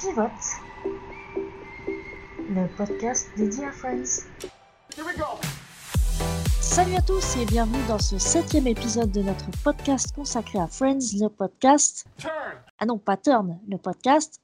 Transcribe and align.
Pivot, 0.00 0.22
le 2.48 2.66
podcast 2.74 3.28
dédié 3.36 3.66
à 3.66 3.70
Friends. 3.70 4.24
Salut 6.58 6.94
à 6.94 7.02
tous 7.02 7.36
et 7.36 7.44
bienvenue 7.44 7.86
dans 7.86 7.98
ce 7.98 8.16
septième 8.16 8.66
épisode 8.66 9.12
de 9.12 9.20
notre 9.20 9.50
podcast 9.62 10.14
consacré 10.14 10.58
à 10.58 10.68
Friends, 10.68 11.18
le 11.20 11.28
podcast. 11.28 12.06
Ah 12.78 12.86
non, 12.86 12.96
pas 12.96 13.18
Turn, 13.18 13.58
le 13.68 13.76
podcast. 13.76 14.40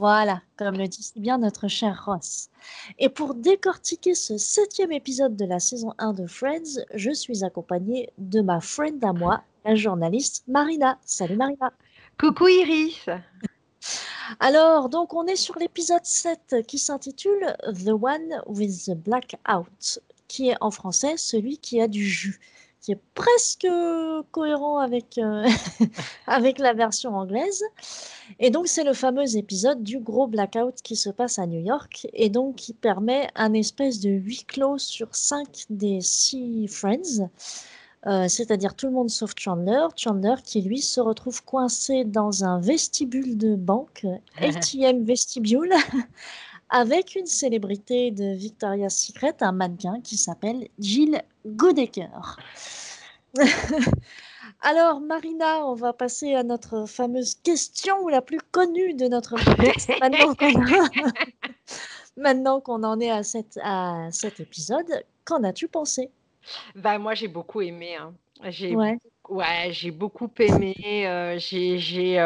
Voilà, 0.00 0.42
comme 0.56 0.76
le 0.76 0.88
dit 0.88 1.00
si 1.04 1.20
bien 1.20 1.38
notre 1.38 1.68
cher 1.68 2.02
Ross. 2.04 2.48
Et 2.98 3.08
pour 3.08 3.36
décortiquer 3.36 4.16
ce 4.16 4.36
septième 4.36 4.90
épisode 4.90 5.36
de 5.36 5.44
la 5.44 5.60
saison 5.60 5.94
1 5.98 6.12
de 6.12 6.26
Friends, 6.26 6.80
je 6.92 7.12
suis 7.12 7.44
accompagnée 7.44 8.10
de 8.18 8.40
ma 8.40 8.60
friend 8.60 9.04
à 9.04 9.12
moi, 9.12 9.44
la 9.64 9.76
journaliste 9.76 10.42
Marina. 10.48 10.98
Salut 11.04 11.36
Marina. 11.36 11.72
Coucou 12.18 12.48
Iris. 12.48 13.06
Alors, 14.40 14.88
donc 14.88 15.14
on 15.14 15.26
est 15.26 15.36
sur 15.36 15.56
l'épisode 15.58 16.04
7 16.04 16.56
qui 16.66 16.78
s'intitule 16.78 17.56
The 17.62 17.90
One 17.90 18.42
with 18.46 18.86
the 18.86 18.94
Blackout, 18.94 20.00
qui 20.28 20.48
est 20.50 20.56
en 20.60 20.70
français 20.70 21.16
celui 21.16 21.58
qui 21.58 21.80
a 21.80 21.86
du 21.86 22.04
jus, 22.04 22.40
qui 22.80 22.92
est 22.92 23.00
presque 23.14 23.66
cohérent 24.32 24.78
avec, 24.78 25.18
euh, 25.18 25.48
avec 26.26 26.58
la 26.58 26.72
version 26.72 27.16
anglaise. 27.16 27.62
Et 28.40 28.50
donc 28.50 28.66
c'est 28.66 28.84
le 28.84 28.94
fameux 28.94 29.36
épisode 29.36 29.82
du 29.82 30.00
gros 30.00 30.26
blackout 30.26 30.82
qui 30.82 30.96
se 30.96 31.10
passe 31.10 31.38
à 31.38 31.46
New 31.46 31.60
York 31.60 32.08
et 32.12 32.28
donc 32.28 32.56
qui 32.56 32.72
permet 32.74 33.28
un 33.36 33.52
espèce 33.52 34.00
de 34.00 34.10
huis 34.10 34.44
clos 34.46 34.78
sur 34.78 35.14
5 35.14 35.66
des 35.70 36.00
6 36.00 36.66
Friends. 36.68 37.28
Euh, 38.06 38.28
c'est-à-dire 38.28 38.74
tout 38.74 38.86
le 38.86 38.92
monde 38.92 39.10
sauf 39.10 39.32
Chandler. 39.36 39.86
Chandler 39.96 40.36
qui 40.44 40.62
lui 40.62 40.80
se 40.80 41.00
retrouve 41.00 41.44
coincé 41.44 42.04
dans 42.04 42.44
un 42.44 42.60
vestibule 42.60 43.36
de 43.36 43.56
banque, 43.56 44.06
ATM 44.38 45.02
vestibule, 45.04 45.72
avec 46.70 47.16
une 47.16 47.26
célébrité 47.26 48.12
de 48.12 48.34
Victoria's 48.34 48.96
Secret, 48.96 49.34
un 49.40 49.52
mannequin 49.52 50.00
qui 50.02 50.16
s'appelle 50.16 50.68
Jill 50.78 51.20
Godecker. 51.46 52.38
Alors 54.60 55.00
Marina, 55.00 55.66
on 55.66 55.74
va 55.74 55.92
passer 55.92 56.34
à 56.34 56.44
notre 56.44 56.86
fameuse 56.86 57.34
question 57.42 58.06
la 58.08 58.22
plus 58.22 58.40
connue 58.52 58.94
de 58.94 59.08
notre 59.08 59.34
podcast 59.34 59.90
maintenant 62.16 62.60
qu'on 62.60 62.82
en 62.84 63.00
est 63.00 63.10
à, 63.10 63.22
à 63.62 64.10
cet 64.12 64.40
épisode. 64.40 65.04
Qu'en 65.24 65.42
as-tu 65.42 65.68
pensé? 65.68 66.10
Bah, 66.74 66.98
moi, 66.98 67.14
j'ai 67.14 67.28
beaucoup 67.28 67.60
aimé, 67.60 67.96
hein. 67.96 68.14
J'ai 68.48 68.76
Ouais. 68.76 68.98
ouais, 69.30 69.68
j'ai 69.70 69.90
beaucoup 69.90 70.30
aimé, 70.38 70.74
j'ai 71.38 71.78
j'ai, 71.78 72.16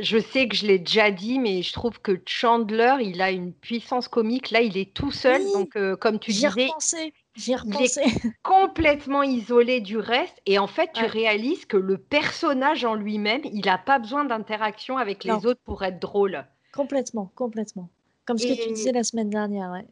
je 0.00 0.18
sais 0.18 0.48
que 0.48 0.54
je 0.56 0.66
l'ai 0.66 0.78
déjà 0.78 1.10
dit, 1.10 1.40
mais 1.40 1.62
je 1.62 1.72
trouve 1.72 2.00
que 2.00 2.20
Chandler, 2.24 2.96
il 3.00 3.20
a 3.20 3.32
une 3.32 3.52
puissance 3.52 4.06
comique. 4.06 4.50
Là, 4.50 4.60
il 4.60 4.76
est 4.78 4.94
tout 4.94 5.10
seul, 5.10 5.42
donc 5.52 5.76
comme 5.98 6.20
tu 6.20 6.30
j'y 6.30 6.46
ai 6.46 6.48
disais, 6.48 6.66
repensé, 6.66 7.12
j'y 7.34 7.52
ai 7.54 7.56
il 7.66 7.82
est 7.82 7.98
complètement 8.44 9.24
isolé 9.24 9.80
du 9.80 9.98
reste 9.98 10.40
et 10.46 10.58
en 10.58 10.68
fait, 10.68 10.90
tu 10.94 11.04
réalises 11.04 11.66
que 11.66 11.76
le 11.76 11.98
personnage 11.98 12.84
en 12.84 12.94
lui-même, 12.94 13.42
il 13.52 13.68
a 13.68 13.78
pas 13.78 13.98
besoin 13.98 14.24
d'interaction 14.24 14.96
avec 14.96 15.24
les 15.24 15.44
autres 15.44 15.60
pour 15.64 15.82
être 15.82 15.98
drôle 15.98 16.44
complètement, 16.74 17.30
complètement. 17.34 17.88
Comme 18.26 18.38
ce 18.38 18.46
que 18.46 18.52
tu 18.52 18.72
disais 18.72 18.92
la 18.92 19.04
semaine 19.04 19.30
dernière, 19.30 19.70
ouais. 19.70 19.86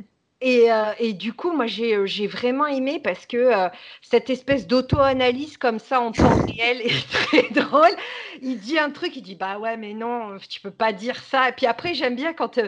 Et, 0.44 0.72
euh, 0.72 0.92
et, 0.98 1.12
du 1.12 1.32
coup, 1.32 1.52
moi, 1.52 1.66
j'ai, 1.66 1.94
euh, 1.94 2.26
vraiment 2.26 2.66
aimé 2.66 3.00
parce 3.02 3.26
que 3.26 3.36
euh, 3.36 3.68
cette 4.00 4.28
espèce 4.28 4.66
d'auto-analyse 4.66 5.56
comme 5.56 5.78
ça 5.78 6.00
en 6.00 6.10
temps 6.10 6.44
réel 6.46 6.80
est 6.80 7.08
très 7.12 7.48
drôle. 7.50 7.94
Il 8.40 8.58
dit 8.58 8.76
un 8.76 8.90
truc, 8.90 9.14
il 9.14 9.22
dit 9.22 9.36
bah 9.36 9.58
ouais, 9.58 9.76
mais 9.76 9.94
non, 9.94 10.36
tu 10.48 10.60
peux 10.60 10.72
pas 10.72 10.92
dire 10.92 11.22
ça. 11.22 11.50
Et 11.50 11.52
puis 11.52 11.66
après, 11.66 11.94
j'aime 11.94 12.16
bien 12.16 12.32
quand, 12.32 12.58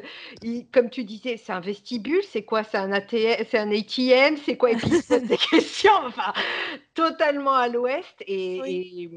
il, 0.42 0.68
comme 0.72 0.88
tu 0.88 1.02
disais, 1.02 1.36
c'est 1.36 1.52
un 1.52 1.58
vestibule, 1.58 2.22
c'est 2.30 2.44
quoi? 2.44 2.62
C'est 2.62 2.78
un 2.78 2.92
ATM, 2.92 3.44
c'est 3.50 3.58
un 3.58 3.72
ATM, 3.72 4.36
c'est 4.44 4.56
quoi? 4.56 4.70
Et 4.70 4.76
puis 4.76 4.90
il 4.92 5.02
pose 5.02 5.22
des 5.22 5.36
questions, 5.50 5.98
enfin, 6.06 6.32
totalement 6.94 7.54
à 7.54 7.66
l'ouest. 7.66 8.22
Et, 8.28 8.58
et, 8.66 9.10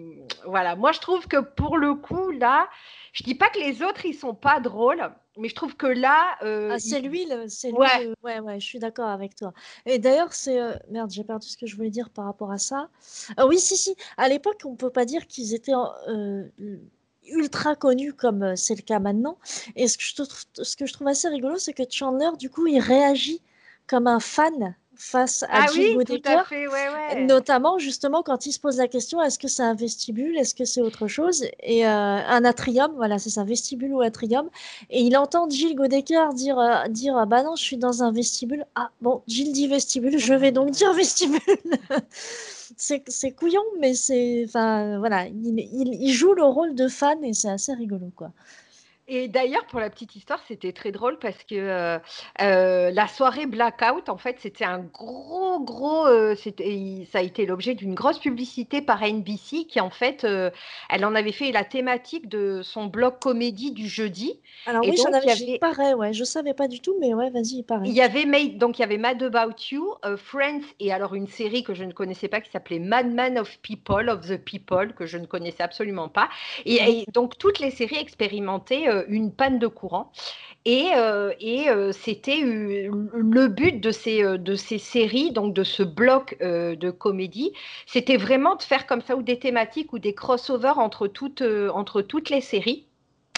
voilà, 0.47 0.75
moi, 0.75 0.93
je 0.93 0.99
trouve 0.99 1.27
que 1.27 1.37
pour 1.37 1.77
le 1.77 1.93
coup, 1.93 2.31
là, 2.31 2.67
je 3.13 3.23
dis 3.23 3.35
pas 3.35 3.49
que 3.49 3.59
les 3.59 3.83
autres, 3.83 4.07
ils 4.07 4.15
sont 4.15 4.33
pas 4.33 4.59
drôles 4.59 5.11
mais 5.37 5.49
je 5.49 5.55
trouve 5.55 5.75
que 5.75 5.87
là. 5.87 6.37
Euh, 6.41 6.71
ah, 6.73 6.79
c'est 6.79 6.99
lui, 6.99 7.27
c'est 7.47 7.69
lui. 7.69 7.77
Ouais. 7.77 8.13
ouais, 8.23 8.39
ouais, 8.39 8.59
je 8.59 8.65
suis 8.65 8.79
d'accord 8.79 9.09
avec 9.09 9.35
toi. 9.35 9.53
Et 9.85 9.99
d'ailleurs, 9.99 10.33
c'est. 10.33 10.59
Euh, 10.59 10.73
merde, 10.89 11.11
j'ai 11.11 11.23
perdu 11.23 11.47
ce 11.47 11.57
que 11.57 11.65
je 11.65 11.75
voulais 11.75 11.89
dire 11.89 12.09
par 12.09 12.25
rapport 12.25 12.51
à 12.51 12.57
ça. 12.57 12.89
Ah, 13.37 13.47
oui, 13.47 13.59
si, 13.59 13.77
si. 13.77 13.95
À 14.17 14.29
l'époque, 14.29 14.61
on 14.65 14.75
peut 14.75 14.89
pas 14.89 15.05
dire 15.05 15.27
qu'ils 15.27 15.53
étaient 15.53 15.73
euh, 16.07 16.47
ultra 17.25 17.75
connus 17.75 18.13
comme 18.13 18.55
c'est 18.55 18.75
le 18.75 18.81
cas 18.81 18.99
maintenant. 18.99 19.37
Et 19.75 19.87
ce 19.87 19.97
que 19.97 20.03
je, 20.03 20.15
trouve, 20.15 20.27
ce 20.61 20.75
que 20.75 20.85
je 20.85 20.93
trouve 20.93 21.07
assez 21.07 21.27
rigolo, 21.27 21.57
c'est 21.57 21.73
que 21.73 21.83
Chandler, 21.89 22.29
du 22.37 22.49
coup, 22.49 22.67
il 22.67 22.79
réagit 22.79 23.41
comme 23.87 24.07
un 24.07 24.19
fan 24.19 24.75
face 24.97 25.43
à 25.43 25.47
ah 25.51 25.65
oui, 25.75 25.97
notamment 27.25 27.77
justement 27.77 28.23
quand 28.23 28.45
il 28.45 28.51
se 28.51 28.59
pose 28.59 28.77
la 28.77 28.87
question 28.87 29.21
est-ce 29.21 29.39
que 29.39 29.47
c'est 29.47 29.63
un 29.63 29.75
vestibule, 29.75 30.37
est-ce 30.37 30.55
que 30.55 30.65
c'est 30.65 30.81
autre 30.81 31.07
chose? 31.07 31.45
Et 31.61 31.85
euh, 31.85 31.89
un 31.89 32.43
atrium, 32.43 32.93
voilà, 32.95 33.19
c'est 33.19 33.29
ça, 33.29 33.43
vestibule 33.43 33.93
ou 33.93 34.01
atrium. 34.01 34.49
Et 34.89 35.01
il 35.01 35.15
entend 35.17 35.49
Jill 35.49 35.75
Godecker 35.75 36.33
dire, 36.33 36.59
euh, 36.59 36.87
dire 36.89 37.15
ah 37.17 37.25
bah 37.25 37.43
non, 37.43 37.55
je 37.55 37.63
suis 37.63 37.77
dans 37.77 38.03
un 38.03 38.11
vestibule. 38.11 38.65
Ah 38.75 38.89
bon, 39.01 39.21
Jill 39.27 39.51
dit 39.51 39.67
vestibule, 39.67 40.17
je 40.17 40.33
vais 40.33 40.51
donc 40.51 40.71
dire 40.71 40.93
vestibule. 40.93 41.39
c'est 42.77 43.31
couillon, 43.31 43.63
mais 43.79 43.93
c'est. 43.93 44.43
Enfin, 44.45 44.99
voilà, 44.99 45.27
il, 45.27 45.59
il, 45.59 45.93
il, 46.01 46.11
joue 46.11 46.33
le 46.33 46.43
rôle 46.43 46.75
de 46.75 46.87
fan 46.87 47.23
et 47.23 47.33
c'est 47.33 47.49
assez 47.49 47.73
rigolo, 47.73 48.11
quoi. 48.15 48.31
Et 49.09 49.29
d'ailleurs, 49.29 49.65
pour 49.67 49.79
la 49.79 49.89
petite 49.89 50.17
histoire, 50.17 50.39
c'était 50.49 50.73
très 50.73 50.91
drôle 50.91 51.17
parce 51.17 51.41
que 51.45 51.55
euh, 51.55 51.97
euh, 52.41 52.91
la 52.91 53.07
soirée 53.07 53.45
Blackout, 53.45 54.09
en 54.09 54.17
fait, 54.17 54.35
c'était 54.39 54.65
un 54.65 54.79
gros, 54.79 55.61
gros. 55.61 56.05
Euh, 56.05 56.35
c'était, 56.35 57.07
ça 57.09 57.19
a 57.19 57.21
été 57.21 57.45
l'objet 57.45 57.73
d'une 57.73 57.93
grosse 57.93 58.19
publicité 58.19 58.81
par 58.81 59.01
NBC 59.01 59.65
qui, 59.65 59.79
en 59.79 59.89
fait, 59.89 60.27
elle 60.89 61.05
en 61.05 61.15
avait 61.15 61.31
fait 61.31 61.53
la 61.53 61.63
thématique 61.63 62.27
de 62.27 62.61
son 62.63 62.87
blog 62.87 63.19
comédie 63.21 63.71
du 63.71 63.87
jeudi. 63.87 64.41
Alors 64.65 64.81
oui, 64.83 64.97
j'en 64.97 65.13
avais, 65.13 65.31
avait... 65.31 65.57
pareil, 65.57 65.93
ouais, 65.93 66.11
je 66.11 66.25
savais 66.25 66.53
pas 66.53 66.67
du 66.67 66.81
tout, 66.81 66.97
mais 66.99 67.13
ouais, 67.13 67.29
vas-y, 67.29 67.63
pareil. 67.63 67.89
Il 67.89 67.95
y 67.95 68.01
avait 68.01 68.25
Made, 68.25 68.57
donc 68.57 68.77
il 68.77 68.81
y 68.81 68.83
avait 68.85 68.97
Mad 68.97 69.23
About 69.23 69.55
You, 69.71 69.95
Friends, 70.17 70.65
et 70.81 70.91
alors 70.91 71.15
une 71.15 71.27
série 71.27 71.63
que 71.63 71.73
je 71.73 71.85
ne 71.85 71.93
connaissais 71.93 72.27
pas 72.27 72.41
qui 72.41 72.51
s'appelait 72.51 72.79
Madman 72.79 73.39
of 73.39 73.57
People, 73.59 74.09
of 74.09 74.27
the 74.27 74.37
People, 74.37 74.93
que 74.93 75.05
je 75.05 75.17
ne 75.17 75.25
connaissais 75.25 75.63
absolument 75.63 76.09
pas. 76.09 76.27
Et, 76.65 76.75
et 76.75 77.05
donc 77.13 77.37
toutes 77.37 77.59
les 77.59 77.71
séries 77.71 77.99
expérimentées 77.99 78.96
une 79.07 79.31
panne 79.33 79.59
de 79.59 79.67
courant. 79.67 80.11
Et, 80.65 80.89
euh, 80.95 81.33
et 81.39 81.69
euh, 81.69 81.91
c'était 81.93 82.41
le 82.41 83.47
but 83.47 83.79
de 83.79 83.91
ces, 83.91 84.21
de 84.37 84.55
ces 84.55 84.79
séries, 84.79 85.31
donc 85.31 85.53
de 85.53 85.63
ce 85.63 85.83
bloc 85.83 86.37
de 86.41 86.91
comédie, 86.91 87.53
c'était 87.85 88.17
vraiment 88.17 88.55
de 88.55 88.63
faire 88.63 88.85
comme 88.85 89.01
ça 89.01 89.15
ou 89.15 89.21
des 89.23 89.39
thématiques 89.39 89.93
ou 89.93 89.99
des 89.99 90.13
crossovers 90.13 90.79
entre 90.79 91.07
toutes, 91.07 91.43
entre 91.73 92.01
toutes 92.01 92.29
les 92.29 92.41
séries. 92.41 92.86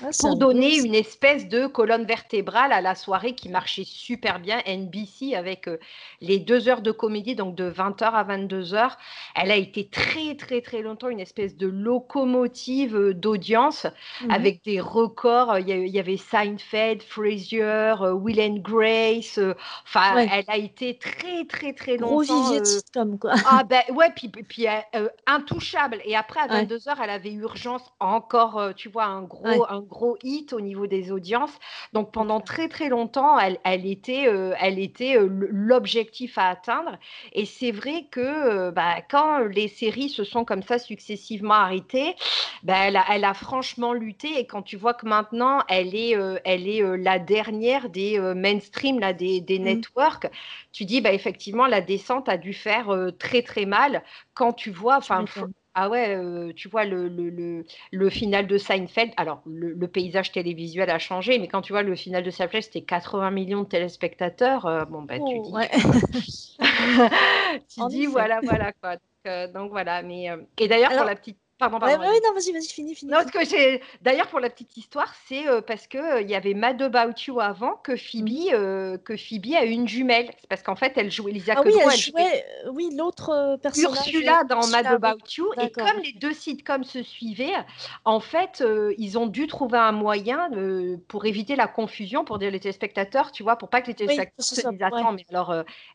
Ah, 0.02 0.10
pour 0.20 0.38
donner 0.38 0.78
une 0.78 0.96
espèce 0.96 1.50
de 1.50 1.68
colonne 1.68 2.06
vertébrale 2.06 2.72
à 2.72 2.80
la 2.80 2.96
soirée 2.96 3.34
qui 3.36 3.50
marchait 3.50 3.84
super 3.84 4.40
bien. 4.40 4.62
NBC 4.66 5.36
avec 5.36 5.68
euh, 5.68 5.78
les 6.22 6.40
deux 6.40 6.70
heures 6.70 6.82
de 6.82 6.92
comédie, 6.92 7.36
donc 7.36 7.56
de 7.56 7.70
20h 7.70 8.04
à 8.04 8.24
22h. 8.24 8.92
Elle 9.36 9.52
a 9.52 9.58
été 9.58 9.90
très, 9.90 10.36
très, 10.36 10.62
très 10.62 10.82
longtemps 10.82 11.10
une 11.10 11.20
espèce 11.20 11.58
de 11.58 11.68
locomotive 11.68 12.96
euh, 12.96 13.14
d'audience 13.14 13.86
mmh 14.22 14.32
avec 14.32 14.64
des 14.64 14.80
records. 14.80 15.60
Il 15.60 15.68
y, 15.68 16.00
avait 16.00 16.18
Seinfeld, 16.18 17.02
Frasier, 17.02 17.62
euh, 17.64 18.14
Will 18.14 18.40
and 18.40 18.60
Grace. 18.62 19.40
Enfin, 19.86 20.18
elle 20.18 20.46
a 20.48 20.58
été 20.58 20.98
très, 20.98 21.46
très, 21.46 21.74
très 21.74 21.98
longtemps. 21.98 22.52
Gros 22.52 22.62
comme 22.94 23.20
quoi. 23.20 23.34
Ah 23.46 23.64
ben 23.64 23.82
ouais, 23.94 24.12
puis, 24.16 24.30
puis 24.30 24.68
intouchable. 25.26 26.00
Et 26.06 26.16
après, 26.16 26.40
à 26.40 26.48
22h, 26.48 26.96
elle 27.04 27.10
avait 27.10 27.32
urgence 27.32 27.84
encore, 28.00 28.74
tu 28.76 28.90
vois, 28.90 29.06
un 29.06 29.24
gros, 29.24 29.66
un 29.70 29.82
gros 29.90 30.18
hit 30.24 30.54
au 30.54 30.62
niveau 30.62 30.88
des 30.88 31.12
audiences. 31.12 31.52
Donc 31.94 32.12
pendant 32.14 32.40
très 32.40 32.70
très 32.70 32.88
longtemps, 32.88 33.38
elle, 33.38 33.60
elle 33.66 33.86
était, 33.86 34.28
euh, 34.28 34.54
elle 34.60 34.80
était 34.80 35.18
euh, 35.18 35.28
l'objectif 35.30 36.38
à 36.38 36.50
atteindre. 36.50 36.98
Et 37.34 37.46
c'est 37.46 37.72
vrai 37.72 38.06
que 38.12 38.22
euh, 38.22 38.72
bah, 38.72 39.02
quand 39.10 39.40
les 39.40 39.68
séries 39.68 40.10
se 40.10 40.24
sont 40.24 40.46
comme 40.46 40.64
ça 40.64 40.80
successivement 40.80 41.56
arrêtées, 41.56 42.16
bah, 42.64 42.76
elle, 42.86 42.96
a, 42.96 43.06
elle, 43.10 43.26
a, 43.26 43.34
franchement 43.34 43.94
lutté. 43.94 44.40
Et 44.40 44.46
quand 44.46 44.62
tu 44.62 44.78
vois 44.78 44.94
que 44.94 45.08
maintenant, 45.08 45.64
elle 45.68 45.96
est, 45.96 46.16
elle 46.46 46.68
est 46.68 46.98
la 46.98 47.20
dernière 47.20 47.90
des 47.90 48.20
mainstream, 48.36 49.00
là, 49.00 49.14
des, 49.14 49.42
des 49.42 49.60
mmh. 49.60 49.64
networks, 49.64 50.28
tu 50.72 50.86
dis 50.86 51.02
bah, 51.02 51.14
effectivement, 51.14 51.68
la 51.68 51.82
descente 51.82 52.30
a 52.30 52.38
dû 52.38 52.54
faire 52.54 52.96
très 53.18 53.42
très 53.42 53.66
mal. 53.66 54.04
Quand 54.34 54.54
tu 54.54 54.72
vois, 54.72 54.98
enfin, 54.98 55.26
ah 55.82 55.88
ouais, 55.88 56.14
euh, 56.14 56.52
tu 56.54 56.68
vois 56.68 56.84
le, 56.84 57.08
le, 57.08 57.64
le, 57.92 58.10
final 58.10 58.48
de 58.48 58.58
Seinfeld. 58.58 59.14
Alors, 59.16 59.42
le, 59.46 59.88
paysage 59.88 60.34
télévisuel 60.34 60.90
a 60.90 61.00
changé, 61.00 61.40
mais 61.40 61.48
quand 61.48 61.62
tu 61.62 61.72
vois 61.72 61.84
le 61.84 61.96
final 61.96 62.22
de 62.22 62.30
Seinfeld, 62.30 62.66
c'était 62.66 62.82
80 62.82 63.32
millions 63.32 63.62
de 63.62 63.68
téléspectateurs. 63.68 64.66
Euh, 64.66 64.84
bon, 64.84 65.04
ben, 65.04 65.24
tu 65.24 65.38
oh, 65.38 65.58
dis, 66.12 66.58
tu 67.70 67.80
dis 67.88 68.06
voilà, 68.08 68.42
voilà 68.44 68.74
quoi. 68.74 68.98
Donc, 68.98 69.02
euh, 69.28 69.68
voilà. 69.70 70.02
Mais 70.02 70.28
et 70.58 70.68
d'ailleurs 70.68 70.92
pour 70.92 71.06
la 71.06 71.16
petite 71.16 71.40
Pardon, 71.60 71.78
pardon. 71.80 72.00
ouais, 72.00 72.08
ouais, 72.08 72.20
non, 72.24 72.34
vas-y, 72.34 72.54
vas-y. 72.54 73.06
Non, 73.06 73.18
parce 73.18 73.32
que 73.32 73.44
j'ai. 73.46 73.82
D'ailleurs, 74.02 74.28
pour 74.28 74.40
la 74.40 74.50
petite 74.50 74.78
histoire, 74.78 75.14
c'est 75.28 75.46
euh, 75.48 75.62
parce 75.62 75.88
que 75.88 75.98
euh, 75.98 76.22
il 76.22 76.30
y 76.30 76.36
avait 76.36 76.54
Mad 76.54 76.82
About 76.82 77.14
You 77.28 77.40
avant 77.42 77.76
que 77.76 77.98
Phoebe, 77.98 78.30
Mhm. 78.30 78.50
euh, 78.54 78.98
que 78.98 79.18
Phoebe 79.18 79.56
a 79.56 79.66
une 79.66 79.88
jumelle. 79.88 80.32
C'est 80.40 80.48
parce 80.48 80.64
qu'en 80.64 80.76
fait, 80.78 80.94
elle 80.96 81.12
jouait 81.12 81.34
Lisa 81.34 81.56
Ah 81.58 81.62
oui, 81.66 81.74
elle 81.82 81.90
elle 81.92 81.98
jouait 81.98 82.22
jouait, 82.24 82.46
oui, 82.72 82.90
l'autre 82.96 83.58
personnage. 83.62 84.14
Ursula 84.14 84.44
dans 84.46 84.68
Mad 84.68 84.86
Ursula, 84.86 85.00
oui. 85.04 85.10
About 85.10 85.18
You. 85.38 85.52
Et 85.58 85.72
comme 85.72 85.98
les 86.04 86.14
deux 86.14 86.34
sitcoms 86.34 86.84
se 86.86 87.04
suivaient, 87.04 87.54
en 88.06 88.20
fait, 88.22 88.62
euh, 88.62 88.94
ils 88.98 89.18
ont 89.18 89.28
dû 89.28 89.48
trouver 89.48 89.78
un 89.80 89.92
moyen 89.92 90.50
euh, 90.54 90.98
pour 91.10 91.26
éviter 91.26 91.56
la 91.58 91.68
confusion, 91.68 92.24
pour 92.24 92.40
dire 92.40 92.52
les 92.52 92.60
téléspectateurs, 92.60 93.32
tu 93.32 93.44
vois, 93.44 93.58
pour 93.58 93.70
pas 93.70 93.82
que 93.82 93.88
les 93.88 93.94
Oui, 93.94 93.98
téléspectateurs 93.98 94.46
ce 94.46 94.56
se 94.56 94.62
disent 94.62 94.80
Ouais. 94.92 95.02
Mais 95.14 95.26
alors, 95.30 95.54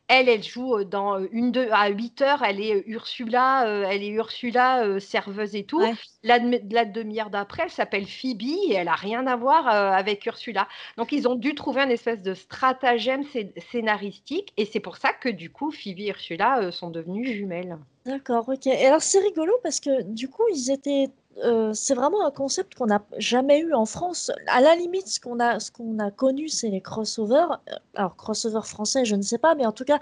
elle, 0.08 0.28
elle 0.28 0.42
joue 0.42 0.84
dans 0.84 1.18
une, 1.30 1.52
deux, 1.52 1.68
à 1.72 1.88
8 1.88 2.20
heures, 2.22 2.42
elle 2.42 2.60
est 2.60 2.82
Ursula, 2.86 3.64
elle 3.90 4.02
est 4.02 4.08
Ursula, 4.08 4.84
euh, 4.84 5.00
et 5.54 5.64
tout. 5.64 5.80
Ouais. 5.80 5.94
La, 6.22 6.38
demi- 6.38 6.60
la 6.70 6.84
demi-heure 6.84 7.30
d'après, 7.30 7.64
elle 7.64 7.70
s'appelle 7.70 8.06
Phoebe 8.06 8.42
et 8.42 8.74
elle 8.74 8.88
a 8.88 8.94
rien 8.94 9.26
à 9.26 9.36
voir 9.36 9.68
euh, 9.68 9.90
avec 9.90 10.24
Ursula. 10.26 10.68
Donc, 10.96 11.12
ils 11.12 11.28
ont 11.28 11.34
dû 11.34 11.54
trouver 11.54 11.82
un 11.82 11.90
espèce 11.90 12.22
de 12.22 12.34
stratagème 12.34 13.22
scé- 13.22 13.52
scénaristique 13.70 14.52
et 14.56 14.64
c'est 14.64 14.80
pour 14.80 14.96
ça 14.96 15.12
que 15.12 15.28
du 15.28 15.50
coup, 15.50 15.70
Phoebe 15.70 16.00
et 16.00 16.08
Ursula 16.08 16.60
euh, 16.60 16.70
sont 16.70 16.90
devenues 16.90 17.26
jumelles. 17.26 17.78
D'accord, 18.06 18.48
ok. 18.48 18.66
Et 18.66 18.86
alors 18.86 19.00
c'est 19.00 19.20
rigolo 19.20 19.54
parce 19.62 19.80
que 19.80 20.02
du 20.02 20.28
coup 20.28 20.42
ils 20.52 20.70
étaient, 20.70 21.08
euh, 21.42 21.72
c'est 21.72 21.94
vraiment 21.94 22.26
un 22.26 22.30
concept 22.30 22.74
qu'on 22.74 22.86
n'a 22.86 23.02
jamais 23.16 23.60
eu 23.60 23.72
en 23.72 23.86
France. 23.86 24.30
À 24.46 24.60
la 24.60 24.76
limite, 24.76 25.06
ce 25.06 25.18
qu'on 25.18 25.40
a, 25.40 25.58
ce 25.58 25.70
qu'on 25.70 25.98
a 25.98 26.10
connu, 26.10 26.50
c'est 26.50 26.68
les 26.68 26.82
crossovers. 26.82 27.62
Alors 27.94 28.14
crossover 28.16 28.60
français, 28.62 29.06
je 29.06 29.16
ne 29.16 29.22
sais 29.22 29.38
pas, 29.38 29.54
mais 29.54 29.64
en 29.64 29.72
tout 29.72 29.84
cas 29.84 30.00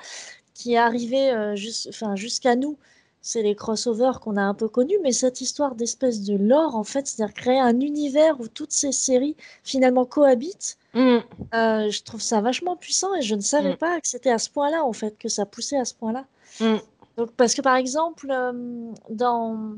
qui 0.52 0.74
est 0.74 0.78
arrivé 0.78 1.30
euh, 1.30 1.54
enfin, 1.88 2.16
jusqu'à 2.16 2.56
nous, 2.56 2.76
c'est 3.22 3.42
les 3.42 3.54
crossovers 3.54 4.18
qu'on 4.20 4.36
a 4.36 4.42
un 4.42 4.52
peu 4.52 4.68
connus. 4.68 4.98
Mais 5.02 5.12
cette 5.12 5.40
histoire 5.40 5.76
d'espèce 5.76 6.22
de 6.22 6.36
lore, 6.36 6.74
en 6.74 6.82
fait, 6.84 7.06
c'est-à-dire 7.06 7.32
créer 7.34 7.60
un 7.60 7.78
univers 7.80 8.40
où 8.40 8.48
toutes 8.48 8.72
ces 8.72 8.92
séries 8.92 9.36
finalement 9.62 10.04
cohabitent. 10.04 10.76
Mm. 10.94 11.18
euh, 11.54 11.90
je 11.90 12.02
trouve 12.02 12.20
ça 12.20 12.42
vachement 12.42 12.76
puissant 12.76 13.14
et 13.14 13.22
je 13.22 13.34
ne 13.34 13.40
savais 13.40 13.74
Mm. 13.74 13.76
pas 13.78 14.00
que 14.00 14.08
c'était 14.08 14.30
à 14.30 14.38
ce 14.38 14.50
point-là, 14.50 14.84
en 14.84 14.92
fait, 14.92 15.16
que 15.18 15.28
ça 15.28 15.46
poussait 15.46 15.78
à 15.78 15.84
ce 15.86 15.94
point-là. 15.94 16.26
Mm. 16.60 16.76
Donc, 17.16 17.30
parce 17.32 17.54
que 17.54 17.62
par 17.62 17.76
exemple, 17.76 18.28
euh, 18.30 18.92
dans... 19.08 19.76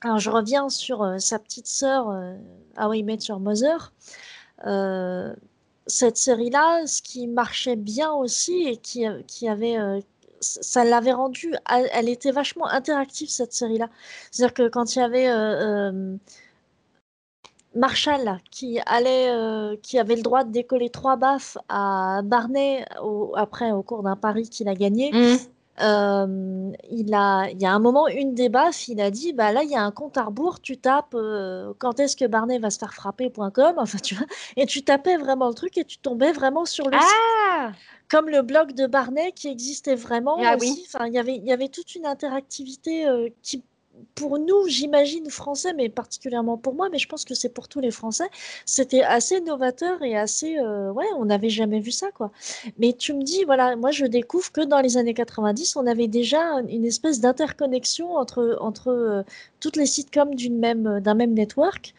Alors, 0.00 0.18
je 0.18 0.30
reviens 0.30 0.68
sur 0.68 1.02
euh, 1.02 1.18
sa 1.18 1.38
petite 1.38 1.66
sœur, 1.66 2.08
How 2.78 2.92
I 2.92 3.02
Met 3.02 3.18
Your 3.28 3.40
Mother. 3.40 3.92
Cette 5.86 6.16
série-là, 6.16 6.86
ce 6.86 7.02
qui 7.02 7.26
marchait 7.26 7.76
bien 7.76 8.12
aussi 8.12 8.68
et 8.68 8.76
qui, 8.76 9.04
qui 9.26 9.48
avait... 9.48 9.76
ça 10.44 10.84
l'avait 10.84 11.12
rendue... 11.12 11.54
Elle, 11.92 12.08
était 12.08 12.32
vachement 12.32 12.66
interactive, 12.66 13.28
cette 13.28 13.52
série-là. 13.52 13.88
C'est-à-dire 14.30 14.54
que 14.54 14.68
quand 14.68 14.96
il 14.96 14.98
y 15.00 15.02
avait... 15.02 15.28
euh, 15.28 15.90
euh, 15.90 16.16
Marshall 17.76 18.38
qui 18.50 18.78
allait, 18.86 19.30
euh, 19.30 19.76
qui 19.82 19.98
avait 19.98 20.16
le 20.16 20.22
droit 20.22 20.44
de 20.44 20.52
décoller 20.52 20.90
trois 20.90 21.16
baffes 21.16 21.58
à 21.68 22.20
Barney 22.22 22.84
au- 23.02 23.32
après 23.36 23.72
au 23.72 23.82
cours 23.82 24.02
d'un 24.02 24.16
pari 24.16 24.48
qu'il 24.48 24.68
a 24.68 24.74
gagné. 24.74 25.10
Mm. 25.12 25.36
Euh, 25.80 26.70
il 26.88 27.12
a, 27.14 27.48
il 27.50 27.60
y 27.60 27.66
a 27.66 27.72
un 27.72 27.80
moment, 27.80 28.06
une 28.06 28.32
des 28.32 28.48
baffes, 28.48 28.86
il 28.86 29.00
a 29.00 29.10
dit, 29.10 29.32
bah 29.32 29.50
là, 29.50 29.64
il 29.64 29.70
y 29.70 29.74
a 29.74 29.82
un 29.82 29.90
compte 29.90 30.16
à 30.16 30.22
rebours, 30.22 30.60
tu 30.60 30.76
tapes 30.76 31.14
euh, 31.16 31.72
quand 31.80 31.98
est-ce 31.98 32.16
que 32.16 32.26
Barney 32.26 32.60
va 32.60 32.70
se 32.70 32.78
faire 32.78 32.94
frapper.com, 32.94 33.74
enfin, 33.78 33.98
tu 33.98 34.14
vois, 34.14 34.26
et 34.56 34.66
tu 34.66 34.84
tapais 34.84 35.16
vraiment 35.16 35.48
le 35.48 35.54
truc 35.54 35.76
et 35.76 35.84
tu 35.84 35.98
tombais 35.98 36.30
vraiment 36.30 36.64
sur 36.64 36.88
le 36.88 36.96
site, 36.96 37.10
Ah 37.68 37.72
comme 38.10 38.28
le 38.28 38.42
blog 38.42 38.74
de 38.74 38.86
Barney 38.86 39.32
qui 39.32 39.48
existait 39.48 39.94
vraiment 39.96 40.36
Ah 40.40 40.56
aussi. 40.56 40.70
oui. 40.70 40.84
Enfin, 40.86 41.06
il 41.06 41.14
y 41.14 41.18
avait, 41.18 41.36
il 41.36 41.44
y 41.44 41.52
avait 41.52 41.68
toute 41.68 41.94
une 41.94 42.06
interactivité 42.06 43.06
euh, 43.08 43.28
qui, 43.42 43.62
pour 44.14 44.38
nous, 44.38 44.66
j'imagine, 44.68 45.28
français, 45.30 45.72
mais 45.72 45.88
particulièrement 45.88 46.56
pour 46.56 46.74
moi, 46.74 46.88
mais 46.90 46.98
je 46.98 47.08
pense 47.08 47.24
que 47.24 47.34
c'est 47.34 47.48
pour 47.48 47.68
tous 47.68 47.80
les 47.80 47.90
Français, 47.90 48.28
c'était 48.66 49.02
assez 49.02 49.40
novateur 49.40 50.02
et 50.02 50.16
assez, 50.16 50.58
euh, 50.58 50.92
ouais, 50.92 51.06
on 51.16 51.24
n'avait 51.26 51.48
jamais 51.48 51.80
vu 51.80 51.90
ça, 51.90 52.10
quoi. 52.12 52.30
Mais 52.78 52.92
tu 52.92 53.12
me 53.14 53.22
dis, 53.22 53.44
voilà, 53.44 53.76
moi 53.76 53.90
je 53.90 54.04
découvre 54.06 54.52
que 54.52 54.60
dans 54.60 54.80
les 54.80 54.96
années 54.96 55.14
90, 55.14 55.76
on 55.76 55.86
avait 55.86 56.08
déjà 56.08 56.40
une 56.68 56.84
espèce 56.84 57.20
d'interconnexion 57.20 58.16
entre, 58.16 58.56
entre 58.60 58.88
euh, 58.88 59.22
toutes 59.60 59.76
les 59.76 59.86
sitcoms 59.86 60.34
d'une 60.34 60.58
même, 60.58 61.00
d'un 61.00 61.14
même 61.14 61.32
network 61.34 61.94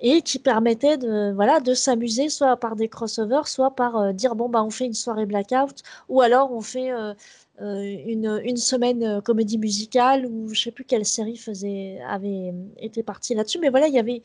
et 0.00 0.22
qui 0.22 0.38
permettait 0.38 0.98
de, 0.98 1.32
voilà, 1.34 1.60
de 1.60 1.74
s'amuser 1.74 2.28
soit 2.28 2.56
par 2.56 2.76
des 2.76 2.88
crossovers, 2.88 3.46
soit 3.46 3.74
par 3.74 3.96
euh, 3.96 4.12
dire, 4.12 4.34
bon, 4.34 4.48
bah, 4.48 4.62
on 4.62 4.70
fait 4.70 4.86
une 4.86 4.94
soirée 4.94 5.26
blackout, 5.26 5.82
ou 6.08 6.20
alors 6.20 6.52
on 6.52 6.60
fait 6.60 6.92
euh, 6.92 7.14
euh, 7.60 7.82
une, 8.06 8.40
une 8.44 8.56
semaine 8.56 9.22
comédie 9.22 9.58
musicale, 9.58 10.26
ou 10.26 10.52
je 10.52 10.62
sais 10.62 10.70
plus 10.72 10.84
quelle 10.84 11.06
série 11.06 11.36
faisait, 11.36 12.00
avait 12.08 12.52
été 12.78 13.02
partie 13.02 13.34
là-dessus, 13.34 13.58
mais 13.60 13.70
voilà, 13.70 13.86
il 13.88 13.94
y 13.94 13.98
avait 13.98 14.22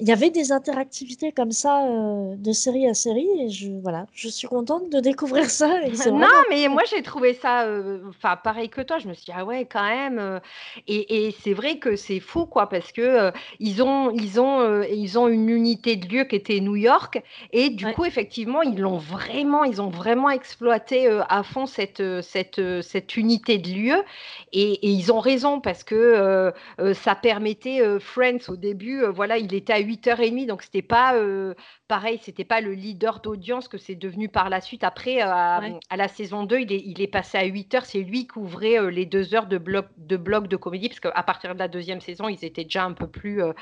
il 0.00 0.08
y 0.08 0.12
avait 0.12 0.30
des 0.30 0.52
interactivités 0.52 1.32
comme 1.32 1.50
ça 1.52 1.84
euh, 1.86 2.36
de 2.36 2.52
série 2.52 2.86
à 2.88 2.94
série 2.94 3.28
et 3.40 3.50
je 3.50 3.70
voilà, 3.82 4.06
je 4.12 4.28
suis 4.28 4.46
contente 4.46 4.90
de 4.90 5.00
découvrir 5.00 5.50
ça 5.50 5.82
et 5.84 5.92
Non, 6.12 6.28
vraiment 6.28 6.44
mais 6.50 6.68
moi 6.68 6.82
j'ai 6.88 7.02
trouvé 7.02 7.34
ça, 7.34 7.64
euh, 7.64 8.00
enfin 8.08 8.36
pareil 8.36 8.68
que 8.68 8.80
toi. 8.80 8.98
Je 8.98 9.08
me 9.08 9.14
suis 9.14 9.24
dit 9.24 9.32
ah 9.34 9.44
ouais 9.44 9.64
quand 9.66 9.82
même. 9.82 10.18
euh, 10.18 10.38
et 10.86 11.26
et 11.26 11.30
c'est 11.42 11.52
vrai 11.54 11.78
que 11.78 11.96
c'est 11.96 12.20
fou 12.20 12.46
quoi 12.46 12.68
parce 12.68 12.92
que 12.92 13.32
ils 13.58 13.82
ont 13.82 14.10
ils 14.12 14.40
ont 14.40 14.82
ils 14.84 15.18
ont 15.18 15.26
une 15.28 15.48
unité 15.48 15.96
de 15.96 16.06
lieu 16.08 16.24
qui 16.24 16.36
était 16.36 16.60
New 16.60 16.76
York 16.76 17.22
et 17.52 17.70
du 17.70 17.86
ouais, 17.86 17.92
coup 17.92 18.04
effectivement 18.04 18.62
ils 18.62 18.78
l'ont 18.78 18.98
vraiment 18.98 19.64
ils 19.64 19.82
ont 19.82 19.90
vraiment 19.90 20.30
exploité 20.30 21.08
à 21.28 21.42
fond 21.42 21.66
cette 21.66 22.02
cette 22.22 22.60
cette 22.82 23.16
unité 23.16 23.58
de 23.58 23.68
lieu 23.70 23.96
et, 24.52 24.72
et 24.74 24.90
ils 24.90 25.12
ont 25.12 25.20
raison 25.20 25.60
parce 25.60 25.82
que 25.84 26.52
ça 26.94 27.14
permettait 27.14 27.80
Friends 28.00 28.48
au 28.48 28.56
début 28.56 29.04
voilà 29.06 29.38
il 29.38 29.52
était 29.54 29.72
à 29.72 29.80
8h30 29.88 30.46
donc 30.46 30.62
c'était 30.62 30.82
pas 30.82 31.14
euh, 31.16 31.54
pareil, 31.88 32.18
c'était 32.22 32.44
pas 32.44 32.60
le 32.60 32.72
leader 32.74 33.20
d'audience 33.20 33.68
que 33.68 33.78
c'est 33.78 33.94
devenu 33.94 34.28
par 34.28 34.50
la 34.50 34.60
suite. 34.60 34.84
Après, 34.84 35.22
euh, 35.22 35.26
à, 35.26 35.60
ouais. 35.60 35.80
à 35.90 35.96
la 35.96 36.08
saison 36.08 36.44
2, 36.44 36.60
il 36.60 36.72
est, 36.72 36.82
il 36.84 37.00
est 37.00 37.06
passé 37.08 37.38
à 37.38 37.44
8 37.44 37.74
heures. 37.74 37.86
C'est 37.86 38.02
lui 38.02 38.26
qui 38.26 38.38
ouvrait 38.38 38.78
euh, 38.78 38.90
les 38.90 39.06
deux 39.06 39.34
heures 39.34 39.46
de 39.46 39.58
bloc 39.58 39.86
de, 39.96 40.16
bloc 40.16 40.48
de 40.48 40.56
comédie, 40.56 40.88
parce 40.88 41.00
qu'à 41.00 41.22
partir 41.22 41.54
de 41.54 41.58
la 41.58 41.68
deuxième 41.68 42.00
saison, 42.00 42.28
ils 42.28 42.44
étaient 42.44 42.64
déjà 42.64 42.84
un 42.84 42.92
peu 42.92 43.06
plus 43.08 43.42
euh, 43.42 43.52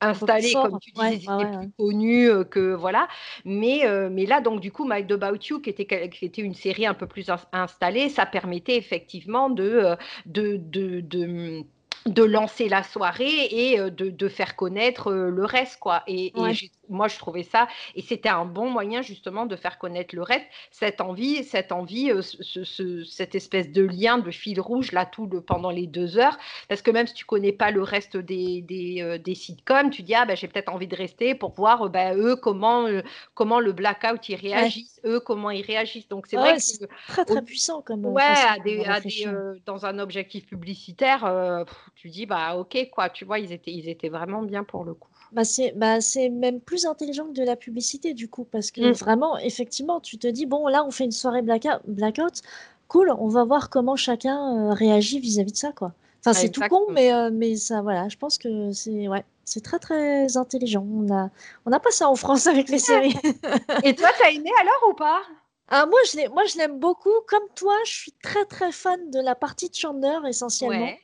installés, 0.00 0.52
comme 0.54 0.78
tu 0.80 0.92
Ouais, 0.96 1.16
ils 1.16 1.28
ouais, 1.28 1.32
étaient 1.32 1.46
ouais, 1.46 1.56
plus 1.58 1.66
ouais. 1.66 1.70
connus 1.78 2.28
euh, 2.28 2.44
que 2.44 2.74
voilà. 2.74 3.08
Mais, 3.44 3.86
euh, 3.86 4.08
mais 4.10 4.26
là, 4.26 4.40
donc 4.40 4.60
du 4.60 4.72
coup, 4.72 4.84
Mike 4.84 5.10
About 5.12 5.36
You, 5.48 5.60
qui 5.60 5.70
était, 5.70 5.84
quel- 5.86 6.10
qui 6.10 6.24
était 6.24 6.42
une 6.42 6.54
série 6.54 6.86
un 6.86 6.94
peu 6.94 7.06
plus 7.06 7.30
ins- 7.30 7.38
installée, 7.52 8.08
ça 8.08 8.26
permettait 8.26 8.76
effectivement 8.76 9.48
de, 9.50 9.96
de, 10.26 10.56
de, 10.56 11.00
de 11.00 11.64
de 12.06 12.22
lancer 12.24 12.68
la 12.68 12.82
soirée 12.82 13.46
et 13.50 13.78
euh, 13.78 13.90
de, 13.90 14.10
de 14.10 14.28
faire 14.28 14.56
connaître 14.56 15.08
euh, 15.12 15.30
le 15.30 15.44
reste 15.44 15.78
quoi 15.78 16.02
et, 16.06 16.38
et 16.38 16.40
Ouais. 16.40 16.52
j'ai- 16.52 16.70
moi 16.92 17.08
je 17.08 17.18
trouvais 17.18 17.42
ça 17.42 17.68
et 17.94 18.02
c'était 18.02 18.28
un 18.28 18.44
bon 18.44 18.70
moyen 18.70 19.02
justement 19.02 19.46
de 19.46 19.56
faire 19.56 19.78
connaître 19.78 20.14
le 20.14 20.22
reste 20.22 20.46
cette 20.70 21.00
envie 21.00 21.44
cette 21.44 21.72
envie 21.72 22.10
euh, 22.10 22.22
ce- 22.22 22.64
ce- 22.64 23.04
cette 23.04 23.34
espèce 23.34 23.70
de 23.70 23.82
lien 23.82 24.18
de 24.18 24.30
fil 24.30 24.60
rouge 24.60 24.92
là 24.92 25.06
tout 25.06 25.26
le, 25.26 25.40
pendant 25.40 25.70
les 25.70 25.86
deux 25.86 26.18
heures 26.18 26.38
parce 26.68 26.82
que 26.82 26.90
même 26.90 27.06
si 27.06 27.14
tu 27.14 27.24
connais 27.24 27.52
pas 27.52 27.70
le 27.70 27.82
reste 27.82 28.16
des, 28.16 28.62
des, 28.62 28.98
euh, 29.02 29.18
des 29.18 29.34
sitcoms 29.34 29.90
tu 29.90 30.02
dis 30.02 30.14
ah 30.14 30.24
ben 30.26 30.36
j'ai 30.36 30.48
peut-être 30.48 30.68
envie 30.72 30.86
de 30.88 30.96
rester 30.96 31.34
pour 31.34 31.52
voir 31.52 31.82
euh, 31.86 31.88
ben, 31.88 32.16
eux 32.16 32.36
comment 32.36 32.86
comment 33.34 33.60
le 33.60 33.72
blackout 33.72 34.28
ils 34.28 34.36
Ouais. 34.50 34.50
réagissent 34.50 35.00
eux 35.04 35.20
comment 35.20 35.50
ils 35.50 35.62
réagissent 35.64 36.08
donc 36.08 36.26
c'est 36.26 36.36
Ouais, 36.36 36.42
vrai 36.42 36.56
que 36.56 36.62
c'est 36.62 36.86
très 37.08 37.24
au- 37.26 37.32
très 37.32 37.42
puissant 37.42 37.82
comme 37.82 38.04
Ouais, 38.04 38.22
à 38.22 38.58
de 38.58 38.64
des, 38.64 38.84
à 38.84 38.94
des, 38.94 38.94
réfléchir. 38.94 39.32
dans 39.66 39.86
un 39.86 39.98
objectif 39.98 40.46
publicitaire, 40.46 41.20
pff, 41.66 41.76
tu 41.94 42.08
dis 42.10 42.26
bah 42.26 42.56
ok 42.56 42.88
quoi, 42.90 43.10
tu 43.10 43.24
vois, 43.24 43.38
ils 43.38 43.52
étaient, 43.52 43.72
ils 43.72 43.88
étaient 43.88 44.08
vraiment 44.08 44.42
bien 44.42 44.64
pour 44.64 44.84
le 44.84 44.94
coup. 44.94 45.08
Bah 45.32 45.44
c'est 45.44 45.72
bah 45.72 46.00
c'est 46.00 46.28
même 46.28 46.60
plus 46.60 46.81
intelligent 46.86 47.26
que 47.26 47.32
de 47.32 47.42
la 47.44 47.56
publicité 47.56 48.14
du 48.14 48.28
coup 48.28 48.44
parce 48.44 48.70
que 48.70 48.90
Mm. 48.90 48.92
vraiment 48.92 49.38
effectivement 49.38 50.00
tu 50.00 50.18
te 50.18 50.26
dis 50.26 50.46
bon 50.46 50.66
là 50.68 50.84
on 50.84 50.90
fait 50.90 51.04
une 51.04 51.12
soirée 51.12 51.42
blackout, 51.42 51.80
blackout 51.86 52.42
cool 52.88 53.10
on 53.18 53.28
va 53.28 53.44
voir 53.44 53.70
comment 53.70 53.96
chacun 53.96 54.70
euh, 54.70 54.72
réagit 54.72 55.18
vis-à-vis 55.20 55.52
de 55.52 55.56
ça 55.56 55.72
quoi. 55.72 55.92
Enfin 56.24 56.32
c'est 56.32 56.50
tout 56.50 56.62
con 56.68 56.82
mais 56.90 57.12
euh, 57.12 57.30
mais 57.32 57.56
ça 57.56 57.82
voilà 57.82 58.08
je 58.08 58.16
pense 58.16 58.38
que 58.38 58.72
c'est 58.72 59.08
ouais 59.08 59.24
c'est 59.44 59.62
très 59.62 59.78
très 59.78 60.36
intelligent 60.36 60.86
on 60.88 61.12
a 61.12 61.30
on 61.66 61.70
n'a 61.70 61.80
pas 61.80 61.90
ça 61.90 62.08
en 62.08 62.14
France 62.14 62.46
avec 62.46 62.68
les 62.68 62.78
séries. 62.78 63.14
Et 63.84 63.94
toi, 63.94 64.08
t'as 64.18 64.30
aimé 64.30 64.50
alors 64.60 64.90
ou 64.90 64.94
pas? 64.94 65.20
Ah, 65.68 65.86
moi, 65.86 65.98
je 66.06 66.28
moi, 66.28 66.44
je 66.44 66.58
l'aime 66.58 66.78
beaucoup. 66.78 67.10
Comme 67.26 67.48
toi, 67.54 67.74
je 67.86 67.90
suis 67.92 68.12
très, 68.22 68.44
très 68.44 68.72
fan 68.72 69.10
de 69.10 69.20
la 69.20 69.34
partie 69.34 69.70
de 69.70 69.74
Chandler, 69.74 70.18
essentiellement. 70.28 70.84
Ouais. 70.84 70.98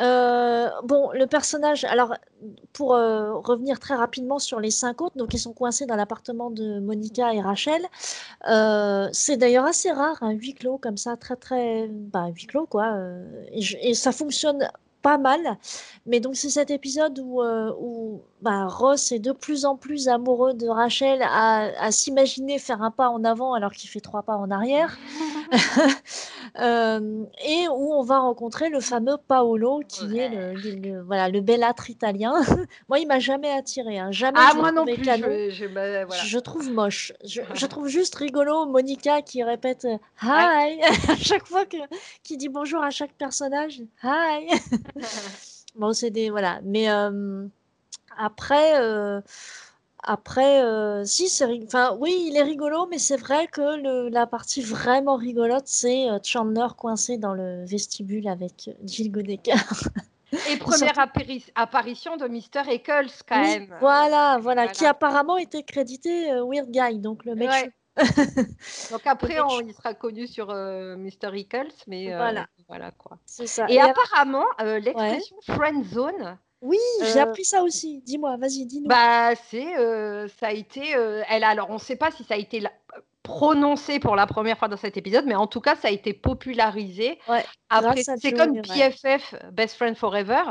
Euh, 0.00 0.68
bon, 0.84 1.10
le 1.12 1.26
personnage, 1.26 1.84
alors, 1.84 2.14
pour 2.72 2.94
euh, 2.94 3.34
revenir 3.38 3.80
très 3.80 3.94
rapidement 3.94 4.38
sur 4.38 4.60
les 4.60 4.70
cinq 4.70 5.00
autres, 5.00 5.16
donc 5.16 5.32
ils 5.34 5.38
sont 5.38 5.52
coincés 5.52 5.86
dans 5.86 5.96
l'appartement 5.96 6.50
de 6.50 6.80
Monica 6.80 7.32
et 7.34 7.40
Rachel. 7.40 7.82
Euh, 8.48 9.08
c'est 9.12 9.36
d'ailleurs 9.36 9.64
assez 9.64 9.90
rare, 9.90 10.22
un 10.22 10.32
huis 10.32 10.54
clos 10.54 10.78
comme 10.78 10.96
ça, 10.96 11.16
très, 11.16 11.36
très. 11.36 11.88
Bah, 11.88 12.28
huis 12.34 12.46
clos, 12.46 12.66
quoi. 12.66 12.98
et, 13.52 13.94
ça 13.94 14.12
fonctionne 14.12 14.68
pas 15.02 15.18
mal. 15.18 15.58
Mais 16.04 16.20
donc, 16.20 16.36
c'est 16.36 16.50
cet 16.50 16.70
épisode 16.70 17.18
où, 17.20 18.20
bah, 18.42 18.66
Ross 18.66 19.12
est 19.12 19.18
de 19.18 19.32
plus 19.32 19.64
en 19.64 19.76
plus 19.76 20.08
amoureux 20.08 20.52
de 20.54 20.68
Rachel 20.68 21.22
à 21.22 21.90
s'imaginer 21.90 22.58
faire 22.58 22.82
un 22.82 22.90
pas 22.90 23.08
en 23.08 23.24
avant 23.24 23.54
alors 23.54 23.72
qu'il 23.72 23.88
fait 23.88 24.00
trois 24.00 24.22
pas 24.22 24.36
en 24.36 24.50
arrière. 24.50 24.98
et 26.58 27.68
où 27.68 27.92
on 27.92 28.02
va 28.02 28.18
rencontrer 28.18 28.70
le 28.70 28.80
fameux 28.80 29.16
Paolo, 29.28 29.82
qui 29.88 30.18
est 30.18 30.28
le, 30.28 31.02
voilà, 31.02 31.28
le 31.28 31.40
bellâtre 31.40 31.90
italien. 31.90 32.32
moi, 32.88 32.98
il 32.98 33.06
m'a 33.06 33.18
jamais 33.18 33.50
attiré, 33.50 33.98
hein. 33.98 34.10
jamais. 34.10 34.38
Ah, 34.40 34.54
moi 34.54 34.72
non 34.72 34.84
plus. 34.84 35.04
Je, 35.04 36.38
trouve 36.38 36.70
moche. 36.70 37.12
Je, 37.24 37.66
trouve 37.66 37.88
juste 37.88 38.14
rigolo 38.14 38.66
Monica 38.66 39.22
qui 39.22 39.42
répète 39.42 39.86
Hi 40.22 40.80
à 41.08 41.16
chaque 41.16 41.46
fois 41.46 41.64
que 41.66 41.76
qui 42.22 42.36
dit 42.36 42.48
bonjour 42.48 42.82
à 42.82 42.90
chaque 42.90 43.12
personnage. 43.12 43.82
Hi. 44.02 44.48
bon, 45.74 45.92
c'est 45.92 46.10
des 46.10 46.30
voilà, 46.30 46.60
mais 46.64 46.86
après. 48.16 49.22
Après, 50.08 50.62
euh, 50.62 51.04
si, 51.04 51.28
c'est 51.28 51.46
enfin, 51.64 51.96
oui, 51.98 52.26
il 52.28 52.36
est 52.36 52.42
rigolo, 52.44 52.86
mais 52.88 52.98
c'est 52.98 53.16
vrai 53.16 53.48
que 53.48 53.82
le, 53.82 54.08
la 54.08 54.28
partie 54.28 54.62
vraiment 54.62 55.16
rigolote, 55.16 55.66
c'est 55.66 56.08
euh, 56.08 56.20
Chandler 56.22 56.68
coincé 56.78 57.18
dans 57.18 57.34
le 57.34 57.64
vestibule 57.64 58.28
avec 58.28 58.70
Jill 58.84 59.10
Goodacre. 59.10 59.88
Et 60.48 60.56
première 60.60 60.96
apparition 61.56 62.16
de 62.16 62.28
Mr. 62.28 62.70
Eccles, 62.70 63.10
quand 63.28 63.42
même. 63.42 63.76
Voilà, 63.80 64.38
voilà, 64.40 64.68
qui 64.68 64.86
apparemment 64.86 65.38
était 65.38 65.64
crédité 65.64 66.30
euh, 66.30 66.44
Weird 66.44 66.70
Guy, 66.70 67.00
donc 67.00 67.24
le 67.24 67.34
mec. 67.34 67.72
donc 68.92 69.00
après, 69.06 69.40
on, 69.40 69.60
il 69.60 69.74
sera 69.74 69.94
connu 69.94 70.28
sur 70.28 70.54
Mr. 70.54 71.34
Eccles, 71.34 71.72
mais 71.88 72.14
voilà. 72.14 72.46
voilà 72.68 72.92
quoi. 72.92 73.18
Ça. 73.24 73.66
Et, 73.68 73.80
apparemment, 73.80 74.44
l'expression 74.60 75.36
friend 75.42 75.84
zone, 75.84 76.38
oui, 76.62 76.78
j'ai 77.00 77.18
euh, 77.18 77.22
appris 77.22 77.44
ça 77.44 77.62
aussi. 77.62 78.00
Dis-moi, 78.02 78.36
vas-y, 78.36 78.64
dis-nous. 78.66 78.88
Bah, 78.88 79.34
c'est, 79.50 79.76
euh, 79.76 80.26
ça 80.40 80.48
a 80.48 80.52
été, 80.52 80.96
euh, 80.96 81.22
elle 81.28 81.44
alors 81.44 81.70
on 81.70 81.74
ne 81.74 81.78
sait 81.78 81.96
pas 81.96 82.10
si 82.10 82.24
ça 82.24 82.34
a 82.34 82.38
été 82.38 82.62
prononcé 83.26 83.98
pour 83.98 84.14
la 84.14 84.26
première 84.26 84.56
fois 84.56 84.68
dans 84.68 84.76
cet 84.76 84.96
épisode, 84.96 85.24
mais 85.26 85.34
en 85.34 85.48
tout 85.48 85.60
cas, 85.60 85.74
ça 85.74 85.88
a 85.88 85.90
été 85.90 86.12
popularisé. 86.12 87.18
Après, 87.68 88.02
c'est 88.02 88.32
comme 88.32 88.62
PFF, 88.62 89.34
Best 89.52 89.76
Friend 89.76 89.96
Forever. 89.96 90.42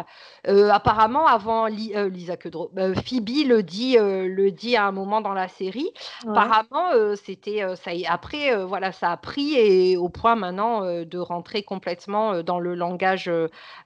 Euh, 0.48 0.70
apparemment, 0.70 1.26
avant 1.26 1.68
euh, 1.68 2.10
Lisa 2.10 2.36
Kudrow, 2.36 2.72
euh, 2.78 2.94
Phoebe 2.94 3.48
le 3.48 3.64
dit, 3.64 3.98
le 3.98 4.50
dit 4.50 4.76
à 4.76 4.86
un 4.86 4.92
moment 4.92 5.22
dans 5.22 5.34
la 5.34 5.48
série. 5.48 5.90
Apparemment, 6.28 6.90
c'était 7.16 7.64
ça. 7.76 7.92
Après, 8.10 8.66
voilà, 8.66 8.92
ça 8.92 9.12
a 9.12 9.18
pris 9.18 9.56
et 9.56 9.98
au 9.98 10.10
point 10.10 10.36
maintenant 10.36 10.82
de 10.82 11.18
rentrer 11.18 11.64
complètement 11.64 12.44
dans 12.44 12.60
le 12.60 12.76
langage 12.76 13.32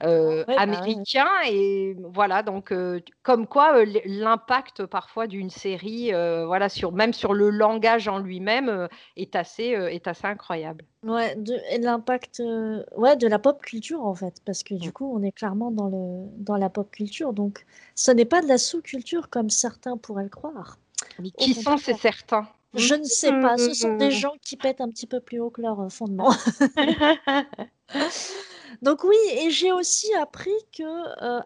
bah 0.02 0.44
américain. 0.58 1.30
Et 1.48 1.96
voilà, 2.14 2.42
donc 2.42 2.74
comme 3.22 3.46
quoi 3.46 3.84
l'impact 4.06 4.86
parfois 4.86 5.28
d'une 5.28 5.52
série, 5.52 6.12
voilà, 6.12 6.70
sur 6.70 6.92
même 6.92 7.14
sur 7.14 7.34
le 7.34 7.50
langage 7.50 8.08
en 8.08 8.18
lui-même 8.18 8.79
euh, 8.80 8.88
est, 9.16 9.36
assez, 9.36 9.76
euh, 9.76 9.92
est 9.92 10.08
assez 10.08 10.26
incroyable. 10.26 10.86
Ouais, 11.04 11.36
de, 11.36 11.56
et 11.72 11.78
l'impact 11.78 12.40
euh, 12.40 12.84
ouais, 12.96 13.16
de 13.16 13.28
la 13.28 13.40
pop 13.40 13.62
culture 13.62 14.04
en 14.04 14.16
fait, 14.16 14.42
parce 14.46 14.64
que 14.64 14.74
du 14.74 14.92
coup 14.92 15.12
on 15.14 15.24
est 15.24 15.32
clairement 15.32 15.72
dans, 15.72 15.88
le, 15.88 16.28
dans 16.38 16.58
la 16.58 16.70
pop 16.70 16.90
culture, 16.92 17.34
donc 17.34 17.66
ce 17.96 18.12
n'est 18.12 18.26
pas 18.26 18.42
de 18.42 18.48
la 18.48 18.58
sous-culture 18.58 19.30
comme 19.30 19.50
certains 19.50 19.98
pourraient 19.98 20.24
le 20.24 20.30
croire. 20.30 20.78
Mais 21.20 21.32
qui 21.32 21.54
sont 21.54 21.78
ces 21.78 21.94
certains? 21.94 22.48
Je 22.76 22.94
ne 22.94 23.04
sais 23.04 23.32
pas, 23.32 23.58
ce 23.58 23.74
sont 23.74 23.98
des 23.98 24.12
gens 24.12 24.34
qui 24.44 24.56
pètent 24.56 24.82
un 24.82 24.90
petit 24.90 25.08
peu 25.08 25.20
plus 25.20 25.40
haut 25.40 25.50
que 25.50 25.62
leur 25.62 25.92
fondement. 25.92 26.30
donc 28.84 29.04
oui, 29.04 29.18
et 29.38 29.50
j'ai 29.50 29.72
aussi 29.72 30.14
appris 30.16 30.52
que 30.72 30.84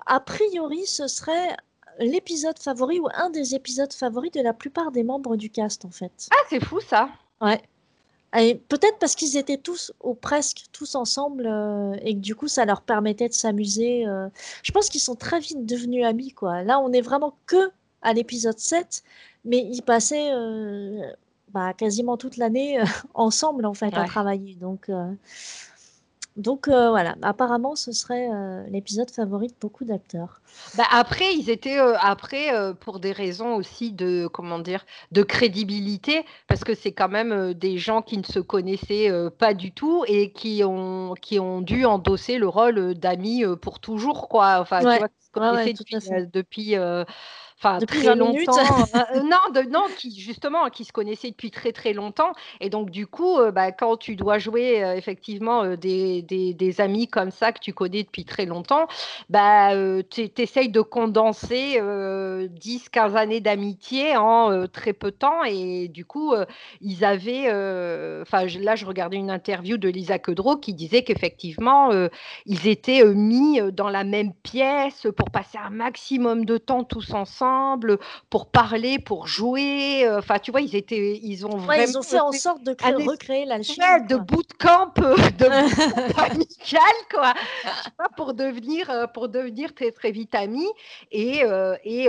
a 0.05 0.19
priori 0.19 0.85
ce 0.85 1.07
serait 1.07 1.55
l'épisode 1.99 2.59
favori 2.59 2.99
ou 2.99 3.07
un 3.13 3.29
des 3.29 3.55
épisodes 3.55 3.93
favoris 3.93 4.31
de 4.31 4.41
la 4.41 4.53
plupart 4.53 4.91
des 4.91 5.03
membres 5.03 5.35
du 5.35 5.49
cast 5.49 5.85
en 5.85 5.91
fait. 5.91 6.29
Ah, 6.31 6.43
c'est 6.49 6.63
fou 6.63 6.79
ça. 6.79 7.09
Ouais. 7.43 7.61
Peut-être 8.67 8.97
parce 8.99 9.15
qu'ils 9.15 9.37
étaient 9.37 9.57
tous, 9.57 9.93
ou 10.01 10.15
presque 10.15 10.63
tous 10.71 10.95
ensemble, 10.95 11.45
euh, 11.45 11.95
et 12.01 12.15
que 12.15 12.19
du 12.19 12.33
coup, 12.33 12.47
ça 12.47 12.65
leur 12.65 12.81
permettait 12.81 13.29
de 13.29 13.33
s'amuser. 13.33 14.07
Euh. 14.07 14.27
Je 14.63 14.71
pense 14.71 14.89
qu'ils 14.89 15.01
sont 15.01 15.15
très 15.15 15.39
vite 15.39 15.65
devenus 15.67 16.03
amis, 16.03 16.31
quoi. 16.31 16.63
Là, 16.63 16.79
on 16.79 16.91
est 16.93 17.01
vraiment 17.01 17.37
que 17.45 17.71
à 18.01 18.13
l'épisode 18.13 18.57
7, 18.57 19.03
mais 19.45 19.59
ils 19.59 19.83
passaient 19.83 20.31
euh, 20.33 21.11
bah, 21.49 21.73
quasiment 21.73 22.17
toute 22.17 22.37
l'année 22.37 22.79
ensemble, 23.13 23.67
en 23.67 23.75
fait, 23.75 23.93
à 23.93 24.05
travailler. 24.05 24.55
Donc, 24.55 24.89
donc 26.35 26.67
euh, 26.67 26.89
voilà, 26.89 27.15
apparemment 27.21 27.75
ce 27.75 27.91
serait 27.91 28.27
euh, 28.31 28.63
l'épisode 28.67 29.11
favori 29.11 29.47
de 29.47 29.53
beaucoup 29.61 29.85
d'acteurs. 29.85 30.41
Bah, 30.75 30.85
après, 30.91 31.33
ils 31.35 31.49
étaient 31.49 31.79
euh, 31.79 31.95
après 31.99 32.51
pour 32.79 32.99
des 32.99 33.11
raisons 33.11 33.55
aussi 33.55 33.91
de 33.91 34.27
comment 34.27 34.59
dire 34.59 34.85
de 35.11 35.21
crédibilité 35.21 36.25
parce 36.47 36.63
que 36.63 36.73
c'est 36.73 36.91
quand 36.91 37.09
même 37.09 37.53
des 37.53 37.77
gens 37.77 38.01
qui 38.01 38.17
ne 38.17 38.23
se 38.23 38.39
connaissaient 38.39 39.11
pas 39.37 39.53
du 39.53 39.71
tout 39.71 40.03
et 40.07 40.31
qui 40.31 40.63
ont 40.63 41.13
qui 41.21 41.39
ont 41.39 41.61
dû 41.61 41.85
endosser 41.85 42.37
le 42.37 42.47
rôle 42.47 42.95
d'amis 42.95 43.43
pour 43.61 43.79
toujours 43.79 44.27
quoi. 44.27 44.57
Enfin, 44.59 44.79
tu 44.79 44.85
vois, 44.85 45.07
se 45.99 46.25
depuis 46.31 46.75
enfin 47.63 47.79
très 47.85 48.15
longtemps. 48.15 48.53
Euh, 48.93 49.21
non, 49.21 49.53
de, 49.53 49.61
non, 49.69 49.85
qui 49.97 50.19
justement, 50.19 50.69
qui 50.69 50.85
se 50.85 50.91
connaissaient 50.91 51.29
depuis 51.29 51.51
très 51.51 51.71
très 51.71 51.93
longtemps. 51.93 52.31
Et 52.59 52.69
donc 52.69 52.89
du 52.89 53.07
coup, 53.07 53.39
euh, 53.39 53.51
bah, 53.51 53.71
quand 53.71 53.97
tu 53.97 54.15
dois 54.15 54.37
jouer 54.37 54.83
euh, 54.83 54.95
effectivement 54.95 55.75
des, 55.75 56.21
des, 56.21 56.53
des, 56.53 56.81
amis 56.81 57.07
comme 57.07 57.31
ça 57.31 57.51
que 57.51 57.59
tu 57.59 57.73
connais 57.73 58.03
depuis 58.03 58.25
très 58.25 58.45
longtemps, 58.45 58.87
bah, 59.29 59.71
tu 60.09 60.29
essayes 60.37 60.69
de 60.69 60.81
condenser 60.81 61.79
10-15 61.79 63.15
années 63.15 63.39
d'amitié 63.39 64.15
en 64.17 64.67
très 64.67 64.93
peu 64.93 65.11
de 65.11 65.15
temps. 65.15 65.43
Et 65.43 65.87
du 65.87 66.05
coup, 66.05 66.33
ils 66.81 67.05
avaient, 67.05 67.47
enfin 68.21 68.45
là, 68.59 68.75
je 68.75 68.85
regardais 68.85 69.17
une 69.17 69.31
interview 69.31 69.77
de 69.77 69.89
Lisa 69.89 70.19
Kudrow 70.19 70.57
qui 70.57 70.73
disait 70.73 71.03
qu'effectivement, 71.03 71.89
ils 72.45 72.67
étaient 72.67 73.05
mis 73.05 73.59
dans 73.71 73.89
la 73.89 74.03
même 74.03 74.33
pièce 74.33 75.07
pour 75.15 75.31
passer 75.31 75.57
un 75.57 75.69
maximum 75.69 76.45
de 76.45 76.57
temps 76.57 76.83
tous 76.83 77.13
ensemble 77.13 77.52
pour 78.29 78.47
parler, 78.47 78.99
pour 78.99 79.27
jouer. 79.27 80.05
Euh, 80.05 80.19
enfin, 80.19 80.39
tu 80.39 80.51
vois, 80.51 80.61
ils 80.61 80.75
étaient, 80.75 81.19
ils 81.21 81.45
ont 81.45 81.57
vraiment. 81.57 81.83
Ils 81.87 81.97
ont 81.97 82.01
fait 82.01 82.19
en 82.19 82.31
sorte 82.31 82.63
de 82.63 82.75
recréer 83.09 83.45
l'alchimie. 83.45 83.77
de 84.09 84.15
bootcamp, 84.15 84.93
euh, 84.99 85.15
de 85.37 85.45
amical, 86.19 86.81
quoi. 87.13 87.33
pour 88.15 88.33
devenir, 88.33 88.89
euh, 88.89 89.07
pour 89.07 89.29
devenir 89.29 89.73
très 89.73 89.91
très 89.91 90.11
vite 90.11 90.35
amis. 90.35 90.69
Et, 91.11 91.41
et 91.83 92.07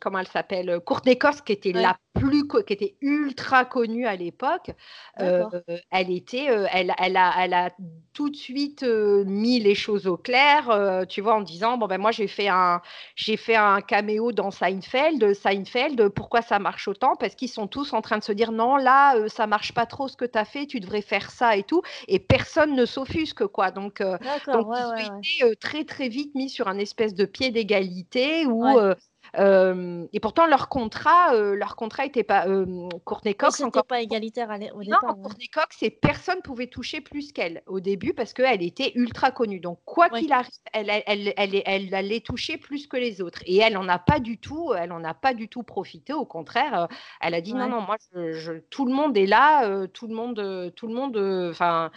comment 0.00 0.18
elle 0.18 0.28
s'appelle, 0.28 0.80
Courtney 0.84 1.18
qui 1.44 1.52
était 1.52 1.72
la 1.72 1.96
plus, 2.14 2.46
qui 2.46 2.72
était 2.72 2.94
ultra 3.00 3.64
connue 3.64 4.06
à 4.06 4.16
l'époque. 4.16 4.70
elle 5.16 6.10
était, 6.10 6.46
elle, 6.72 6.94
elle 6.98 7.16
a, 7.16 7.32
elle 7.38 7.54
a 7.54 7.70
tout 8.12 8.30
de 8.30 8.36
suite 8.36 8.84
mis 8.84 9.60
les 9.60 9.74
choses 9.74 10.06
au 10.06 10.16
clair, 10.16 11.06
tu 11.08 11.20
vois, 11.20 11.34
en 11.34 11.40
disant 11.40 11.76
bon 11.78 11.86
ben 11.86 11.98
moi 11.98 12.12
j'ai 12.12 12.28
fait 12.28 12.48
un, 12.48 12.80
j'ai 13.16 13.36
fait 13.36 13.56
un 13.56 13.80
caméo 14.04 14.32
dans 14.32 14.50
Seinfeld. 14.50 15.32
Seinfeld, 15.32 16.08
pourquoi 16.10 16.42
ça 16.42 16.58
marche 16.58 16.88
autant? 16.88 17.16
Parce 17.16 17.34
qu'ils 17.34 17.48
sont 17.48 17.66
tous 17.66 17.94
en 17.94 18.02
train 18.02 18.18
de 18.18 18.22
se 18.22 18.32
dire 18.32 18.52
non, 18.52 18.76
là, 18.76 19.16
euh, 19.16 19.28
ça 19.28 19.46
marche 19.46 19.72
pas 19.72 19.86
trop 19.86 20.08
ce 20.08 20.16
que 20.16 20.26
tu 20.26 20.38
as 20.38 20.44
fait, 20.44 20.66
tu 20.66 20.78
devrais 20.78 21.00
faire 21.00 21.30
ça 21.30 21.56
et 21.56 21.62
tout. 21.62 21.82
Et 22.06 22.18
personne 22.18 22.74
ne 22.74 22.84
s'offusque, 22.84 23.46
quoi. 23.46 23.70
Donc, 23.70 24.00
euh, 24.00 24.18
donc 24.46 24.66
ils 24.76 24.84
ont 24.84 24.96
été 24.96 25.44
euh, 25.44 25.54
très, 25.58 25.84
très 25.84 26.08
vite 26.08 26.34
mis 26.34 26.50
sur 26.50 26.68
un 26.68 26.78
espèce 26.78 27.14
de 27.14 27.24
pied 27.24 27.50
d'égalité 27.50 28.46
où 28.46 28.64
et 29.36 30.20
pourtant, 30.20 30.46
leur 30.46 30.68
contrat, 30.68 31.34
leur 31.34 31.76
contrat 31.76 32.06
était 32.06 32.22
pas. 32.22 32.46
Courtney 33.04 33.34
Cox, 33.34 33.60
encore 33.60 33.86
pas 33.86 34.00
égalitaire 34.00 34.48
au 34.74 34.82
départ. 34.82 35.04
Non, 35.04 35.22
Courtney 35.22 35.48
Cox, 35.48 35.82
et 35.82 35.90
personne 35.90 36.40
pouvait 36.42 36.66
toucher 36.66 37.00
plus 37.00 37.32
qu'elle 37.32 37.62
au 37.66 37.80
début 37.80 38.14
parce 38.14 38.32
qu'elle 38.32 38.62
était 38.62 38.92
ultra 38.94 39.30
connue. 39.30 39.60
Donc, 39.60 39.80
quoi 39.84 40.08
qu'il 40.08 40.32
arrive, 40.32 40.50
elle, 40.72 40.90
elle, 41.06 41.32
elle, 41.36 41.62
elle, 41.64 41.94
allait 41.94 42.20
toucher 42.20 42.58
plus 42.58 42.86
que 42.86 42.96
les 42.96 43.20
autres. 43.20 43.42
Et 43.46 43.58
elle 43.58 43.74
n'en 43.74 43.88
a 43.88 43.98
pas 43.98 44.20
du 44.20 44.38
tout, 44.38 44.72
elle 44.74 44.92
en 44.92 45.04
a 45.04 45.14
pas 45.14 45.34
du 45.34 45.48
tout 45.48 45.62
profité. 45.62 46.12
Au 46.12 46.26
contraire, 46.26 46.88
elle 47.20 47.34
a 47.34 47.40
dit 47.40 47.54
non, 47.54 47.68
non, 47.68 47.80
moi, 47.80 47.96
je, 48.14 48.52
tout 48.70 48.86
le 48.86 48.92
monde 48.92 49.16
est 49.16 49.26
là, 49.26 49.86
tout 49.88 50.06
le 50.06 50.14
monde, 50.14 50.72
tout 50.76 50.86
le 50.86 50.94
monde, 50.94 51.50
enfin. 51.50 51.90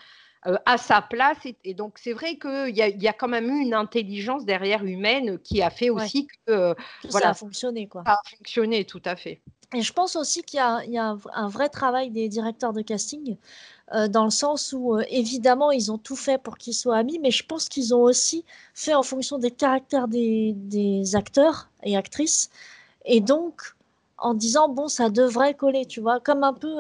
Euh, 0.46 0.56
à 0.66 0.78
sa 0.78 1.02
place. 1.02 1.38
Et, 1.64 1.74
donc, 1.74 1.98
c'est 1.98 2.14
vrai 2.14 2.38
qu'il 2.38 2.70
y, 2.70 3.04
y, 3.04 3.08
a 3.08 3.14
quand 3.14 3.28
même 3.28 3.50
eu 3.50 3.60
une 3.60 3.74
intelligence 3.74 4.46
derrière 4.46 4.84
humaine 4.86 5.40
qui 5.40 5.64
a 5.64 5.72
fait 5.72 5.90
aussi 5.90 6.28
que, 6.28 6.52
euh, 6.52 6.74
voilà, 7.10 7.28
ça 7.28 7.30
a 7.32 7.34
fonctionné. 7.34 7.88
Quoi. 7.88 8.04
Ça 8.06 8.14
a 8.14 8.30
fonctionné, 8.38 8.86
tout 8.86 9.02
à 9.04 9.16
fait. 9.16 9.42
Et 9.74 9.82
je 9.82 9.92
pense 9.92 10.16
aussi 10.16 10.44
qu'il 10.44 10.60
y, 10.60 10.92
y 10.92 10.98
a, 10.98 11.18
un, 11.34 11.48
vrai 11.48 11.70
travail 11.70 12.12
des 12.12 12.30
directeurs 12.30 12.72
de 12.72 12.82
casting, 12.84 13.36
euh, 13.94 14.08
dans 14.08 14.26
le 14.26 14.30
sens 14.30 14.74
où, 14.78 15.00
évidemment, 15.10 15.72
ils 15.72 15.92
ont 15.92 15.98
tout 15.98 16.16
fait 16.16 16.38
pour 16.38 16.58
qu'ils 16.58 16.76
soient 16.76 16.98
amis, 16.98 17.20
mais 17.20 17.32
je 17.32 17.44
pense 17.44 17.68
qu'ils 17.68 17.96
ont 17.96 18.04
aussi 18.04 18.46
fait 18.76 18.94
en 18.94 19.04
fonction 19.04 19.40
des 19.40 19.52
caractères 19.52 20.08
des, 20.08 20.54
des 20.56 21.16
acteurs 21.16 21.70
et 21.84 21.98
actrices. 21.98 22.52
Et 23.06 23.22
donc, 23.22 23.74
en 24.20 24.36
disant, 24.36 24.70
bon, 24.70 24.88
ça 24.88 25.10
devrait 25.10 25.56
coller, 25.56 25.86
tu 25.86 26.00
vois, 26.00 26.20
comme 26.20 26.44
un 26.44 26.54
peu 26.54 26.78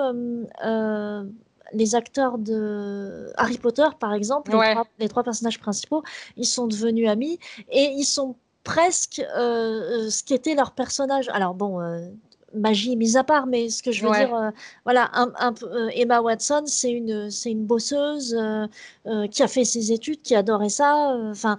les 1.74 1.96
acteurs 1.96 2.38
de 2.38 3.32
Harry 3.38 3.58
Potter, 3.58 3.88
par 4.00 4.14
exemple, 4.14 4.52
les, 5.00 5.10
trois, 5.10 5.24
personnages 5.24 5.60
principaux, 5.60 6.04
ils 6.36 6.46
sont 6.46 6.68
devenus 6.68 7.10
amis 7.10 7.40
et 7.72 7.86
ils 7.96 8.06
sont 8.06 8.36
presque 8.64 9.20
euh, 9.20 10.06
euh, 10.06 10.10
ce 10.10 10.24
qu'était 10.24 10.56
leur 10.56 10.72
personnage. 10.72 11.30
Alors 11.30 11.54
bon, 11.54 11.82
euh, 11.82 12.08
magie 12.54 12.96
mise 12.96 13.18
à 13.18 13.24
part, 13.24 13.48
mais 13.48 13.70
ce 13.70 13.84
que 13.84 13.92
je 13.92 14.06
veux 14.06 14.12
dire, 14.14 14.34
euh, 14.36 14.52
voilà, 14.84 15.10
un, 15.14 15.54
euh, 15.64 15.90
Emma 15.94 16.22
Watson, 16.22 16.64
c'est 16.66 16.92
une, 16.92 17.30
c'est 17.30 17.52
une 17.52 17.66
bosseuse 17.66 18.36
euh, 18.36 19.28
qui 19.28 19.44
a 19.44 19.48
fait 19.48 19.66
ses 19.66 19.92
études, 19.92 20.22
qui 20.22 20.36
adorait 20.36 20.70
ça. 20.70 21.16
Enfin, 21.30 21.58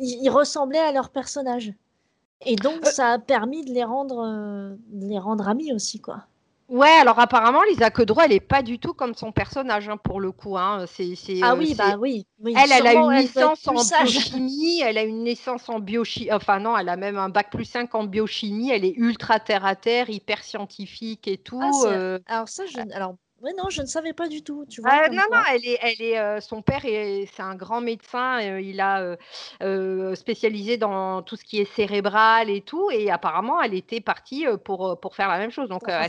ils 0.00 0.30
ressemblaient 0.30 0.78
à 0.78 0.92
leur 0.92 1.10
personnage. 1.10 1.72
Et 2.46 2.56
donc, 2.56 2.86
ça 2.86 3.12
a 3.12 3.18
permis 3.18 3.64
de 3.64 3.72
les 3.72 3.84
rendre, 3.84 4.24
de 4.88 5.06
les 5.06 5.18
rendre 5.18 5.48
amis 5.48 5.72
aussi, 5.72 6.00
quoi. 6.00 6.24
Ouais, 6.70 6.88
alors 7.00 7.18
apparemment, 7.18 7.62
Lisa 7.68 7.90
Kudrow, 7.90 8.20
elle 8.20 8.32
est 8.32 8.38
pas 8.38 8.62
du 8.62 8.78
tout 8.78 8.94
comme 8.94 9.14
son 9.14 9.32
personnage, 9.32 9.88
hein, 9.88 9.96
pour 9.96 10.20
le 10.20 10.30
coup. 10.30 10.56
Hein. 10.56 10.84
C'est, 10.86 11.16
ah 11.42 11.56
oui, 11.56 11.74
bah 11.74 11.96
oui. 11.98 12.28
Elle, 12.46 12.70
elle 12.72 12.86
a 12.86 12.92
une 12.92 13.12
licence 13.12 13.66
en 13.66 13.72
biochimie, 13.72 14.80
elle 14.80 14.96
a 14.96 15.02
une 15.02 15.24
licence 15.24 15.68
en 15.68 15.80
biochimie, 15.80 16.32
enfin 16.32 16.60
non, 16.60 16.78
elle 16.78 16.88
a 16.88 16.96
même 16.96 17.18
un 17.18 17.28
bac 17.28 17.50
plus 17.50 17.64
5 17.64 17.92
en 17.96 18.04
biochimie, 18.04 18.70
elle 18.70 18.84
est 18.84 18.94
ultra 18.96 19.40
terre 19.40 19.66
à 19.66 19.74
terre, 19.74 20.10
hyper 20.10 20.44
scientifique 20.44 21.26
et 21.26 21.38
tout. 21.38 21.60
Ah, 21.60 21.88
euh. 21.88 22.18
Alors 22.26 22.48
ça, 22.48 22.64
je... 22.66 22.78
alors 22.94 23.16
oui, 23.42 23.52
non, 23.56 23.70
je 23.70 23.80
ne 23.80 23.86
savais 23.86 24.12
pas 24.12 24.28
du 24.28 24.42
tout. 24.42 24.66
Tu 24.68 24.82
vois, 24.82 24.90
ah, 24.92 25.08
non, 25.08 25.22
non, 25.32 25.40
elle 25.50 25.64
est, 25.66 25.78
elle 25.80 26.02
est, 26.02 26.18
euh, 26.18 26.40
son 26.40 26.60
père, 26.60 26.82
c'est 26.82 27.40
un 27.40 27.54
grand 27.54 27.80
médecin. 27.80 28.38
Euh, 28.42 28.60
il 28.60 28.80
a 28.80 29.16
euh, 29.62 30.14
spécialisé 30.14 30.76
dans 30.76 31.22
tout 31.22 31.36
ce 31.36 31.44
qui 31.44 31.58
est 31.58 31.74
cérébral 31.74 32.50
et 32.50 32.60
tout. 32.60 32.90
Et 32.90 33.10
apparemment, 33.10 33.62
elle 33.62 33.72
était 33.72 34.02
partie 34.02 34.44
pour, 34.64 35.00
pour 35.00 35.16
faire 35.16 35.28
la 35.28 35.38
même 35.38 35.50
chose. 35.50 35.70
Donc, 35.70 35.82
ah 35.86 36.02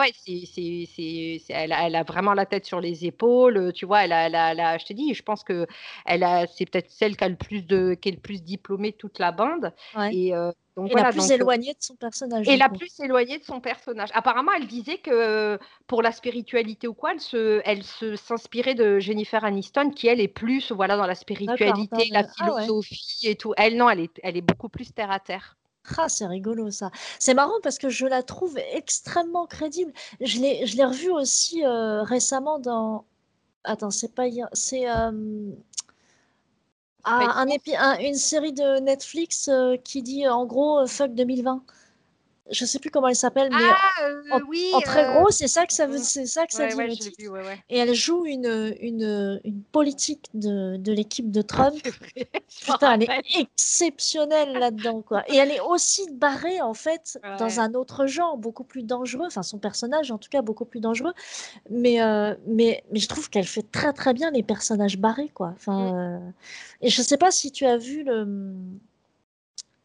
ouais, 0.00 0.12
c'est, 0.24 1.44
elle, 1.50 1.72
a, 1.72 1.86
elle, 1.86 1.96
a 1.96 2.02
vraiment 2.02 2.32
la 2.32 2.46
tête 2.46 2.64
sur 2.64 2.80
les 2.80 3.04
épaules. 3.04 3.72
Tu 3.74 3.84
vois, 3.84 4.04
elle 4.04 4.12
a, 4.12 4.52
elle 4.52 4.80
je 4.80 4.86
te 4.86 4.94
dis, 4.94 5.12
je 5.12 5.22
pense 5.22 5.44
que 5.44 5.66
elle 6.06 6.22
a, 6.22 6.46
c'est 6.46 6.64
peut-être 6.64 6.90
celle 6.90 7.16
qui 7.16 7.24
a 7.24 7.28
le 7.28 7.36
plus 7.36 7.66
de, 7.66 7.92
qui 7.92 8.08
est 8.08 8.12
le 8.12 8.20
plus 8.20 8.42
diplômée 8.42 8.92
de 8.92 8.96
toute 8.96 9.18
la 9.18 9.32
bande. 9.32 9.72
Et 10.10 10.32
et 10.76 10.94
la 10.94 11.12
plus 11.12 11.30
euh, 11.30 11.34
éloignée 11.34 11.72
de 11.72 11.82
son 11.82 11.96
personnage. 11.96 12.48
Et 12.48 12.56
la 12.56 12.68
plus 12.68 12.98
éloignée 13.00 13.38
de 13.38 13.44
son 13.44 13.60
personnage. 13.60 14.08
Apparemment, 14.14 14.52
elle 14.56 14.66
disait 14.66 14.98
que 14.98 15.58
pour 15.86 16.02
la 16.02 16.12
spiritualité 16.12 16.88
ou 16.88 16.94
quoi, 16.94 17.12
elle 17.12 17.20
se, 17.20 17.60
elle 17.64 17.82
se 17.82 18.16
s'inspirait 18.16 18.74
de 18.74 18.98
Jennifer 18.98 19.44
Aniston, 19.44 19.90
qui 19.90 20.08
elle 20.08 20.20
est 20.20 20.28
plus 20.28 20.72
voilà 20.72 20.96
dans 20.96 21.06
la 21.06 21.14
spiritualité, 21.14 22.08
la 22.10 22.20
ah 22.20 22.32
philosophie 22.36 23.28
et 23.28 23.36
tout. 23.36 23.52
Elle 23.56 23.76
non, 23.76 23.90
elle 23.90 24.00
est, 24.00 24.20
elle 24.22 24.36
est 24.36 24.42
beaucoup 24.42 24.68
plus 24.68 24.92
terre 24.92 25.10
à 25.10 25.20
terre. 25.20 25.56
Ah, 25.98 26.08
c'est 26.08 26.26
rigolo 26.26 26.70
ça. 26.70 26.90
C'est 27.18 27.34
marrant 27.34 27.60
parce 27.62 27.78
que 27.78 27.88
je 27.88 28.06
la 28.06 28.22
trouve 28.22 28.56
extrêmement 28.72 29.46
crédible. 29.46 29.92
Je 30.20 30.38
l'ai, 30.38 30.64
je 30.66 30.76
l'ai 30.76 30.84
revue 30.84 31.10
aussi 31.10 31.64
euh, 31.64 32.02
récemment 32.02 32.58
dans. 32.58 33.04
Attends, 33.64 33.90
c'est 33.90 34.14
pas 34.14 34.26
hier. 34.26 34.48
C'est. 34.52 34.86
Ah, 37.04 37.44
un 37.44 37.98
une 37.98 38.14
série 38.14 38.52
de 38.52 38.78
Netflix 38.80 39.48
euh, 39.48 39.76
qui 39.76 40.02
dit 40.02 40.28
en 40.28 40.46
gros 40.46 40.80
euh, 40.80 40.86
fuck 40.86 41.14
2020 41.14 41.64
je 42.50 42.64
sais 42.64 42.78
plus 42.78 42.90
comment 42.90 43.08
elle 43.08 43.16
s'appelle, 43.16 43.50
mais 43.50 43.64
ah, 43.64 44.04
euh, 44.04 44.40
oui, 44.48 44.70
en, 44.74 44.80
très 44.80 45.04
gros, 45.04 45.30
c'est 45.30 45.46
ça 45.46 45.64
que 45.64 45.72
ça 45.72 45.86
veut, 45.86 45.98
c'est 45.98 46.26
ça 46.26 46.46
que 46.46 46.52
ça 46.52 46.66
dit. 46.66 47.14
et 47.70 47.78
elle 47.78 47.94
joue 47.94 48.26
une, 48.26 48.74
une, 48.80 49.40
une 49.44 49.62
politique 49.62 50.26
de, 50.34 50.76
de 50.76 50.92
l'équipe 50.92 51.30
de 51.30 51.40
Trump. 51.40 51.76
Putain, 52.64 52.94
elle 52.94 53.04
est 53.04 53.40
exceptionnelle 53.40 54.52
là-dedans, 54.52 55.02
quoi. 55.02 55.22
Et 55.28 55.36
elle 55.36 55.50
est 55.50 55.60
aussi 55.60 56.10
barrée 56.12 56.60
en 56.60 56.74
fait 56.74 57.18
dans 57.38 57.60
un 57.60 57.74
autre 57.74 58.06
genre, 58.06 58.36
beaucoup 58.36 58.64
plus 58.64 58.82
dangereux. 58.82 59.26
Enfin, 59.26 59.42
son 59.42 59.58
personnage, 59.58 60.10
en 60.10 60.18
tout 60.18 60.28
cas, 60.28 60.42
beaucoup 60.42 60.64
plus 60.64 60.80
dangereux. 60.80 61.14
Mais 61.70 62.02
euh, 62.02 62.34
mais 62.46 62.82
mais 62.92 62.98
je 62.98 63.08
trouve 63.08 63.30
qu'elle 63.30 63.46
fait 63.46 63.70
très 63.70 63.92
très 63.92 64.14
bien 64.14 64.30
les 64.30 64.42
personnages 64.42 64.98
barrés, 64.98 65.30
quoi. 65.32 65.52
Enfin, 65.54 65.92
mm. 65.92 65.96
euh, 65.96 66.30
et 66.80 66.88
je 66.88 67.02
sais 67.02 67.16
pas 67.16 67.30
si 67.30 67.52
tu 67.52 67.66
as 67.66 67.76
vu 67.76 68.02
le 68.02 68.54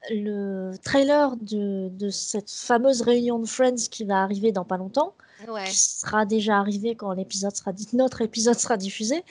le 0.09 0.73
trailer 0.83 1.35
de, 1.37 1.89
de, 1.89 2.09
cette 2.09 2.49
fameuse 2.49 3.01
réunion 3.01 3.39
de 3.39 3.47
Friends 3.47 3.87
qui 3.91 4.03
va 4.03 4.21
arriver 4.21 4.51
dans 4.51 4.63
pas 4.63 4.77
longtemps, 4.77 5.13
qui 5.65 5.75
sera 5.75 6.25
déjà 6.25 6.57
arrivé 6.57 6.95
quand 6.95 7.11
l'épisode 7.11 7.55
sera 7.55 7.71
notre 7.93 8.21
épisode 8.21 8.57
sera 8.57 8.75
diffusé. 8.77 9.23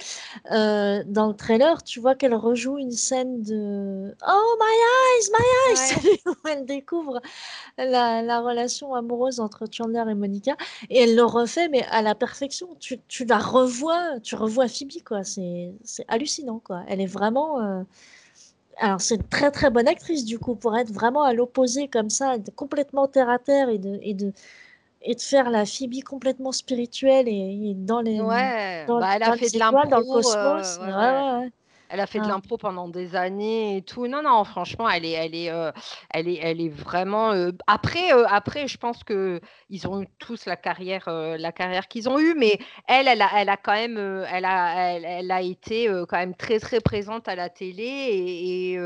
Euh, 0.52 1.02
dans 1.06 1.28
le 1.28 1.34
trailer, 1.34 1.82
tu 1.82 2.00
vois 2.00 2.14
qu'elle 2.14 2.34
rejoue 2.34 2.78
une 2.78 2.92
scène 2.92 3.42
de 3.42 4.14
Oh 4.26 4.56
my 4.60 4.76
eyes, 4.94 5.30
my 5.32 6.08
eyes, 6.08 6.18
où 6.26 6.48
elle 6.48 6.64
découvre 6.64 7.20
la, 7.76 8.22
la, 8.22 8.40
relation 8.40 8.94
amoureuse 8.94 9.40
entre 9.40 9.64
Chandler 9.70 10.04
et 10.08 10.14
Monica, 10.14 10.56
et 10.90 11.00
elle 11.00 11.16
le 11.16 11.24
refait 11.24 11.68
mais 11.68 11.84
à 11.90 12.02
la 12.02 12.14
perfection. 12.14 12.68
Tu, 12.78 13.00
tu 13.08 13.24
la 13.24 13.38
revois, 13.38 14.20
tu 14.22 14.36
revois 14.36 14.68
Phoebe 14.68 15.02
quoi. 15.04 15.24
C'est 15.24 15.74
hallucinant 16.08 16.60
quoi. 16.60 16.84
Elle 16.86 17.00
est 17.00 17.06
vraiment 17.06 17.60
euh, 17.60 17.82
alors 18.78 19.00
c'est 19.00 19.16
une 19.16 19.28
très 19.28 19.50
très 19.50 19.70
bonne 19.70 19.88
actrice 19.88 20.24
du 20.24 20.38
coup 20.38 20.54
pour 20.54 20.76
être 20.76 20.92
vraiment 20.92 21.22
à 21.22 21.32
l'opposé 21.32 21.88
comme 21.88 22.10
ça, 22.10 22.36
complètement 22.54 23.08
terre 23.08 23.30
à 23.30 23.38
terre 23.38 23.68
et 23.68 23.78
de 23.78 23.98
et 24.02 24.14
de 24.14 24.32
et 25.02 25.14
de 25.14 25.20
faire 25.20 25.50
la 25.50 25.64
Phoebe 25.64 26.02
complètement 26.04 26.52
spirituelle 26.52 27.28
et, 27.28 27.74
dans 27.76 28.00
les 28.00 28.20
ouais, 28.20 28.84
dans, 28.86 28.98
bah, 28.98 29.12
elle 29.14 29.22
a 29.22 29.36
fait 29.36 29.50
de 29.50 29.58
dans 29.58 29.98
le 29.98 30.04
cosmos. 30.04 30.78
Euh, 30.82 30.86
ouais, 30.86 31.44
ouais, 31.44 31.52
elle 31.88 32.00
a 32.00 32.06
fait 32.06 32.18
de 32.18 32.24
ah. 32.24 32.28
l'impro 32.28 32.56
pendant 32.56 32.88
des 32.88 33.14
années 33.14 33.76
et 33.76 33.82
tout. 33.82 34.06
Non, 34.06 34.22
non, 34.22 34.42
franchement, 34.44 34.88
elle 34.88 35.04
est, 35.04 35.12
elle 35.12 35.34
est, 35.34 35.50
euh, 35.50 35.70
elle 36.10 36.28
est, 36.28 36.38
elle 36.42 36.60
est 36.60 36.68
vraiment. 36.68 37.32
Euh, 37.32 37.52
après, 37.66 38.12
euh, 38.12 38.26
après, 38.28 38.66
je 38.66 38.76
pense 38.78 39.04
que 39.04 39.40
ils 39.70 39.86
ont 39.86 40.02
eu 40.02 40.08
tous 40.18 40.46
la 40.46 40.56
carrière, 40.56 41.04
la 41.08 41.52
carrière 41.52 41.88
qu'ils 41.88 42.08
ont 42.08 42.18
eue, 42.18 42.34
mais 42.36 42.58
elle, 42.88 43.08
elle 43.08 43.22
a, 43.22 43.28
elle 43.36 43.48
a 43.48 43.56
quand 43.56 43.72
même, 43.72 43.98
elle 43.98 44.44
a, 44.44 44.98
elle, 44.98 45.30
a 45.30 45.42
été 45.42 45.86
quand 46.08 46.16
même 46.16 46.34
très, 46.34 46.58
très 46.58 46.80
présente 46.80 47.28
à 47.28 47.34
la 47.34 47.48
télé 47.48 47.84
et, 47.84 48.78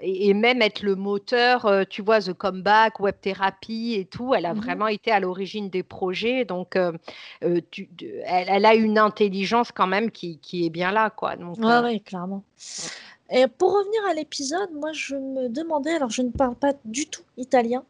et, 0.00 0.34
même 0.34 0.62
être 0.62 0.82
le 0.82 0.94
moteur, 0.94 1.68
tu 1.88 2.02
vois, 2.02 2.20
The 2.20 2.32
Comeback, 2.32 3.00
Web 3.00 3.16
Therapy 3.20 3.94
et 3.94 4.04
tout. 4.04 4.34
Elle 4.34 4.46
a 4.46 4.54
mmh 4.54 4.58
vraiment 4.58 4.88
été 4.88 5.10
à 5.12 5.20
l'origine 5.20 5.70
des 5.70 5.82
projets, 5.82 6.44
donc 6.44 6.76
tu, 7.70 7.88
elle, 8.24 8.48
elle, 8.48 8.64
a 8.64 8.74
une 8.74 8.98
intelligence 8.98 9.72
quand 9.72 9.86
même 9.86 10.10
qui, 10.10 10.38
qui 10.38 10.66
est 10.66 10.70
bien 10.70 10.92
là, 10.92 11.10
quoi. 11.10 11.36
Donc, 11.36 11.56
oui, 11.60 12.00
clairement. 12.02 12.44
Et 13.30 13.46
pour 13.46 13.72
revenir 13.72 14.04
à 14.06 14.14
l'épisode, 14.14 14.70
moi 14.72 14.92
je 14.92 15.14
me 15.14 15.48
demandais, 15.48 15.92
alors 15.92 16.10
je 16.10 16.22
ne 16.22 16.30
parle 16.30 16.54
pas 16.54 16.72
du 16.84 17.06
tout 17.06 17.22
italien, 17.36 17.84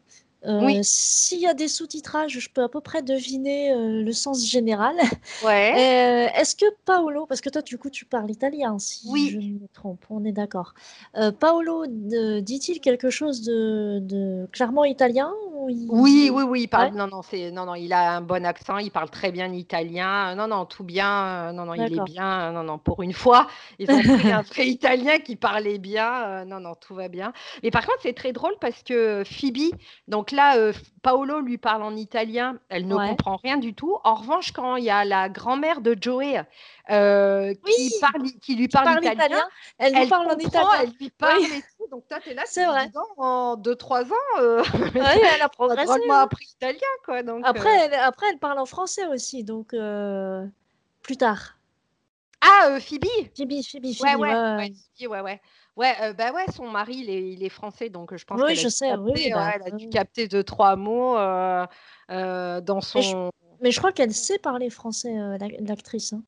euh, 0.45 0.79
s'il 0.83 1.41
y 1.41 1.47
a 1.47 1.53
des 1.53 1.67
sous-titrages, 1.67 2.39
je 2.39 2.49
peux 2.49 2.63
à 2.63 2.69
peu 2.69 2.79
près 2.79 3.01
deviner 3.01 3.71
euh, 3.71 4.03
le 4.03 4.11
sens 4.13 4.45
général. 4.45 4.95
Ouais. 5.43 5.71
Euh, 5.73 6.39
est-ce 6.39 6.55
que 6.55 6.65
Paolo, 6.85 7.25
parce 7.25 7.39
que 7.39 7.49
toi, 7.49 7.61
du 7.61 7.77
coup, 7.77 7.89
tu 7.89 8.03
parles 8.03 8.29
italien, 8.29 8.77
si 8.77 9.29
je 9.29 9.37
me 9.37 9.67
trompe, 9.73 10.03
on 10.09 10.25
est 10.25 10.31
d'accord. 10.31 10.73
Paolo 11.39 11.85
dit-il 11.87 12.81
quelque 12.81 13.09
chose 13.09 13.41
de, 13.41 14.47
clairement 14.51 14.83
italien 14.83 15.31
Oui, 15.87 16.29
oui, 16.33 16.43
oui. 16.43 16.61
Il 16.63 16.67
parle, 16.67 16.93
non, 16.93 17.07
non, 17.07 17.21
c'est, 17.21 17.51
non, 17.51 17.65
non, 17.65 17.75
il 17.75 17.93
a 17.93 18.17
un 18.17 18.21
bon 18.21 18.45
accent, 18.45 18.77
il 18.79 18.91
parle 18.91 19.09
très 19.09 19.31
bien 19.31 19.51
italien. 19.53 20.35
Non, 20.35 20.47
non, 20.47 20.65
tout 20.65 20.83
bien. 20.83 21.53
Non, 21.53 21.65
non, 21.65 21.73
il 21.73 21.83
est 21.83 22.03
bien. 22.03 22.51
Non, 22.51 22.63
non, 22.63 22.77
pour 22.77 23.01
une 23.01 23.13
fois, 23.13 23.47
ils 23.79 23.89
ont 23.89 24.01
pris 24.01 24.31
un 24.31 24.41
vrai 24.41 24.67
italien 24.67 25.19
qui 25.19 25.35
parlait 25.35 25.79
bien. 25.79 26.43
non, 26.45 26.59
non, 26.59 26.75
tout 26.75 26.95
va 26.95 27.07
bien. 27.07 27.31
Mais 27.63 27.71
par 27.71 27.85
contre, 27.85 27.99
c'est 28.01 28.13
très 28.13 28.33
drôle 28.33 28.55
parce 28.59 28.83
que 28.83 29.23
Phoebe, 29.23 29.73
donc 30.07 30.28
donc 30.29 30.37
là, 30.37 30.57
euh, 30.57 30.73
Paolo 31.01 31.39
lui 31.39 31.57
parle 31.57 31.81
en 31.81 31.95
italien, 31.95 32.59
elle 32.69 32.87
ne 32.87 32.95
comprend 32.95 33.37
rien 33.37 33.57
du 33.57 33.73
tout. 33.73 33.97
En 34.03 34.13
revanche, 34.13 34.51
quand 34.51 34.75
il 34.75 34.83
y 34.83 34.89
a 34.91 35.03
la 35.03 35.27
grand-mère 35.27 35.81
de 35.81 35.97
Joey 35.99 36.39
euh, 36.91 37.53
qui, 37.65 37.91
parle, 37.99 38.23
qui 38.39 38.55
lui 38.55 38.67
parle, 38.67 39.03
italien, 39.03 39.43
elle, 39.79 39.95
lui 39.95 40.05
parle 40.07 40.27
en 40.27 40.37
italien. 40.37 40.69
Elle 40.81 40.91
lui 40.99 41.09
parle 41.09 41.41
et 41.41 41.63
tout. 41.77 41.87
Donc 41.89 42.07
toi, 42.07 42.19
tu 42.19 42.29
es 42.29 42.33
là, 42.35 42.43
c'est 42.45 42.65
vrai. 42.65 42.91
en 43.17 43.55
2-3 43.55 44.05
ans, 44.05 44.15
euh, 44.39 44.63
elle 44.95 45.41
a 45.41 45.49
progressé. 45.49 45.93
Elle 46.03 46.11
a 46.11 46.21
appris 46.21 46.45
italien. 46.45 46.79
Quoi, 47.05 47.23
donc, 47.23 47.41
après, 47.43 47.75
elle, 47.85 47.93
après, 47.95 48.27
elle 48.31 48.39
parle 48.39 48.59
en 48.59 48.67
français 48.67 49.07
aussi, 49.07 49.43
donc 49.43 49.73
plus 51.01 51.17
tard. 51.17 51.55
Ah, 52.41 52.79
Phoebe 52.79 53.05
Phoebe, 53.35 53.63
Phoebe, 53.63 53.93
Phoebe. 53.93 54.01
Ouais, 54.01 54.15
ouais, 54.15 54.33
ouais. 54.33 55.07
ouais, 55.07 55.21
ouais. 55.21 55.41
Ouais, 55.79 55.95
euh, 56.01 56.11
bah, 56.11 56.33
ouais, 56.33 56.43
son 56.53 56.69
mari, 56.69 56.95
il 56.97 57.09
est 57.09 57.31
il 57.31 57.41
est 57.41 57.47
français, 57.47 57.89
donc 57.89 58.13
je 58.13 58.25
pense 58.25 58.41
Oui, 58.41 58.53
qu'elle 58.53 58.57
je 58.57 58.67
sais, 58.67 58.93
oui, 58.97 59.31
bah, 59.33 59.51
elle 59.55 59.61
a 59.65 59.71
dû 59.71 59.87
capter 59.87 60.27
2-3 60.27 60.75
mots, 60.75 61.17
euh, 61.17 61.65
euh, 62.11 62.59
dans 62.59 62.81
son 62.81 63.31
mais 63.61 63.71
je 63.71 63.79
crois 63.79 63.93
qu'elle 63.93 64.13
sait 64.13 64.39
parler 64.39 64.69
français, 64.69 65.13
l'actrice, 65.61 66.11
hein, 66.11 66.21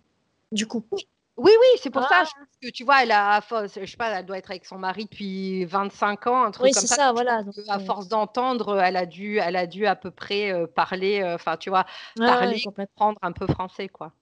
du 0.53 0.67
coup. 0.67 0.85
Oui, 0.91 1.51
oui, 1.59 1.79
c'est 1.81 1.89
pour 1.89 2.03
ça, 2.03 2.23
ah! 2.23 2.45
que 2.61 2.69
tu 2.69 2.85
vois, 2.85 3.03
elle 3.03 3.11
a 3.11 3.41
je 3.41 3.85
sais 3.85 3.97
pas, 3.97 4.19
elle 4.19 4.25
doit 4.25 4.37
être 4.37 4.51
avec 4.51 4.65
son 4.65 4.77
mari 4.77 5.03
depuis 5.05 5.65
25 5.65 6.27
ans, 6.27 6.43
un 6.43 6.51
truc 6.51 6.65
Oui, 6.65 6.71
comme 6.73 6.83
c'est 6.83 6.95
ça, 6.95 7.11
voilà, 7.11 7.43
à 7.67 7.79
force 7.79 8.07
d'entendre, 8.07 8.79
elle 8.79 8.95
a 8.95 9.05
dû 9.05 9.37
elle 9.37 9.57
a 9.57 9.67
dû 9.67 9.85
à 9.85 9.97
peu 9.97 10.11
près, 10.11 10.65
parler, 10.75 11.21
enfin, 11.25 11.57
tu 11.57 11.69
vois, 11.69 11.85
parler, 12.25 12.61
comprendre 12.75 13.17
un 13.21 13.33
peu 13.33 13.47
français, 13.47 13.89
quoi. 13.89 14.13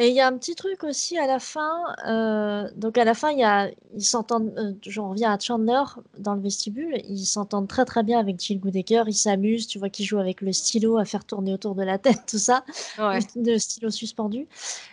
Et 0.00 0.10
il 0.10 0.14
y 0.14 0.20
a 0.20 0.28
un 0.28 0.38
petit 0.38 0.54
truc 0.54 0.84
aussi 0.84 1.18
à 1.18 1.26
la 1.26 1.40
fin. 1.40 1.82
Euh, 2.06 2.70
donc 2.76 2.96
à 2.98 3.04
la 3.04 3.14
fin, 3.14 3.32
il 3.32 3.40
y 3.40 3.44
a, 3.44 3.68
ils 3.96 4.04
s'entendent. 4.04 4.54
Euh, 4.56 4.72
je 4.86 5.00
reviens 5.00 5.32
à 5.32 5.38
Chandler 5.40 5.82
dans 6.18 6.34
le 6.36 6.40
vestibule. 6.40 7.02
Ils 7.08 7.26
s'entendent 7.26 7.66
très 7.66 7.84
très 7.84 8.04
bien 8.04 8.20
avec 8.20 8.38
Jill 8.38 8.60
Goodacre. 8.60 9.08
Ils 9.08 9.12
s'amusent. 9.12 9.66
Tu 9.66 9.80
vois 9.80 9.88
qu'ils 9.88 10.06
jouent 10.06 10.20
avec 10.20 10.40
le 10.40 10.52
stylo 10.52 10.98
à 10.98 11.04
faire 11.04 11.24
tourner 11.24 11.52
autour 11.52 11.74
de 11.74 11.82
la 11.82 11.98
tête, 11.98 12.20
tout 12.28 12.38
ça, 12.38 12.64
le, 12.96 13.58
stylo 13.58 13.90
suspendu. 13.90 14.46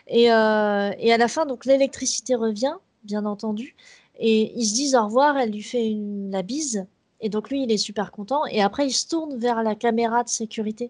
Et, 0.08 0.34
euh, 0.34 0.92
et 0.98 1.14
à 1.14 1.18
la 1.18 1.28
fin, 1.28 1.46
donc 1.46 1.66
l'électricité 1.66 2.34
revient, 2.34 2.74
bien 3.04 3.26
entendu. 3.26 3.76
Et 4.18 4.54
ils 4.60 4.66
se 4.66 4.74
disent 4.74 4.96
au 4.96 5.06
revoir. 5.06 5.38
Elle 5.38 5.52
lui 5.52 5.62
fait 5.62 5.88
une, 5.88 6.32
la 6.32 6.42
bise. 6.42 6.88
Et 7.22 7.30
donc 7.30 7.52
lui, 7.52 7.62
il 7.62 7.72
est 7.72 7.78
super 7.78 8.12
content. 8.12 8.44
Et 8.48 8.64
après, 8.64 8.88
il 8.88 8.92
se 8.92 9.08
tourne 9.08 9.38
vers 9.38 9.62
la 9.62 9.76
caméra 9.76 10.24
de 10.24 10.30
sécurité. 10.30 10.90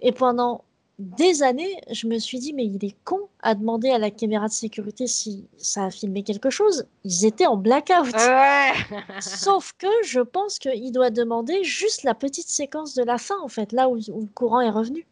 Et 0.00 0.10
pendant 0.10 0.64
des 1.02 1.42
années, 1.42 1.80
je 1.90 2.06
me 2.06 2.18
suis 2.18 2.38
dit, 2.38 2.52
mais 2.52 2.64
il 2.64 2.84
est 2.84 2.96
con 3.04 3.28
à 3.42 3.54
demander 3.54 3.90
à 3.90 3.98
la 3.98 4.10
caméra 4.10 4.46
de 4.46 4.52
sécurité 4.52 5.06
si 5.06 5.48
ça 5.56 5.86
a 5.86 5.90
filmé 5.90 6.22
quelque 6.22 6.50
chose. 6.50 6.86
Ils 7.04 7.26
étaient 7.26 7.46
en 7.46 7.56
blackout. 7.56 8.14
Sauf 9.20 9.72
que 9.78 9.88
je 10.04 10.20
pense 10.20 10.58
qu'il 10.58 10.92
doit 10.92 11.10
demander 11.10 11.64
juste 11.64 12.04
la 12.04 12.14
petite 12.14 12.48
séquence 12.48 12.94
de 12.94 13.02
la 13.02 13.18
fin, 13.18 13.38
en 13.42 13.48
fait, 13.48 13.72
là 13.72 13.88
où, 13.88 13.96
le 13.96 14.26
courant 14.34 14.60
est 14.60 14.70
revenu. 14.70 15.06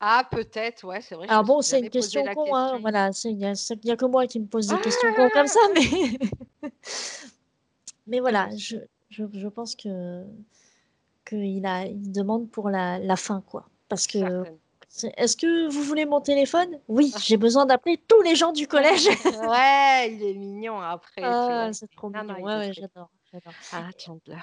Ah, 0.00 0.26
peut-être, 0.30 0.84
ouais, 0.84 1.00
c'est 1.00 1.14
vrai. 1.14 1.28
Alors 1.28 1.44
bon, 1.44 1.62
c'est 1.62 1.78
une 1.78 1.90
question 1.90 2.24
con, 2.34 2.54
hein, 2.54 2.78
voilà, 2.80 3.10
il 3.24 3.36
n'y 3.36 3.44
a, 3.44 3.52
a, 3.52 3.96
que 3.96 4.04
moi 4.06 4.26
qui 4.26 4.40
me 4.40 4.46
pose 4.46 4.66
des 4.66 4.78
questions 4.78 5.14
cons 5.14 5.30
comme 5.32 5.46
ça, 5.46 5.60
mais, 5.74 6.70
mais 8.08 8.18
voilà, 8.18 8.48
je, 8.56 8.78
je, 9.10 9.24
je 9.32 9.48
pense 9.48 9.76
que 9.76 10.24
qu'il 11.24 11.64
a, 11.66 11.86
il 11.86 12.10
demande 12.10 12.50
pour 12.50 12.68
la, 12.68 12.98
la 12.98 13.16
fin, 13.16 13.42
quoi. 13.46 13.68
Parce 13.88 14.06
que 14.06 14.44
est-ce 15.16 15.36
que 15.36 15.70
vous 15.70 15.82
voulez 15.82 16.04
mon 16.04 16.20
téléphone? 16.20 16.78
Oui, 16.88 17.12
ah. 17.14 17.18
j'ai 17.22 17.36
besoin 17.36 17.66
d'appeler 17.66 17.98
tous 18.08 18.20
les 18.22 18.36
gens 18.36 18.52
du 18.52 18.68
collège. 18.68 19.06
ouais, 19.48 20.12
il 20.12 20.22
est 20.22 20.34
mignon 20.34 20.80
après. 20.80 21.22
Ah, 21.22 21.70
c'est 21.72 21.90
trop 21.90 22.10
mignon. 22.10 22.34
ouais, 22.42 22.56
ouais, 22.56 22.72
j'adore. 22.72 23.10
Ah, 23.72 23.88
Chandler. 23.98 24.36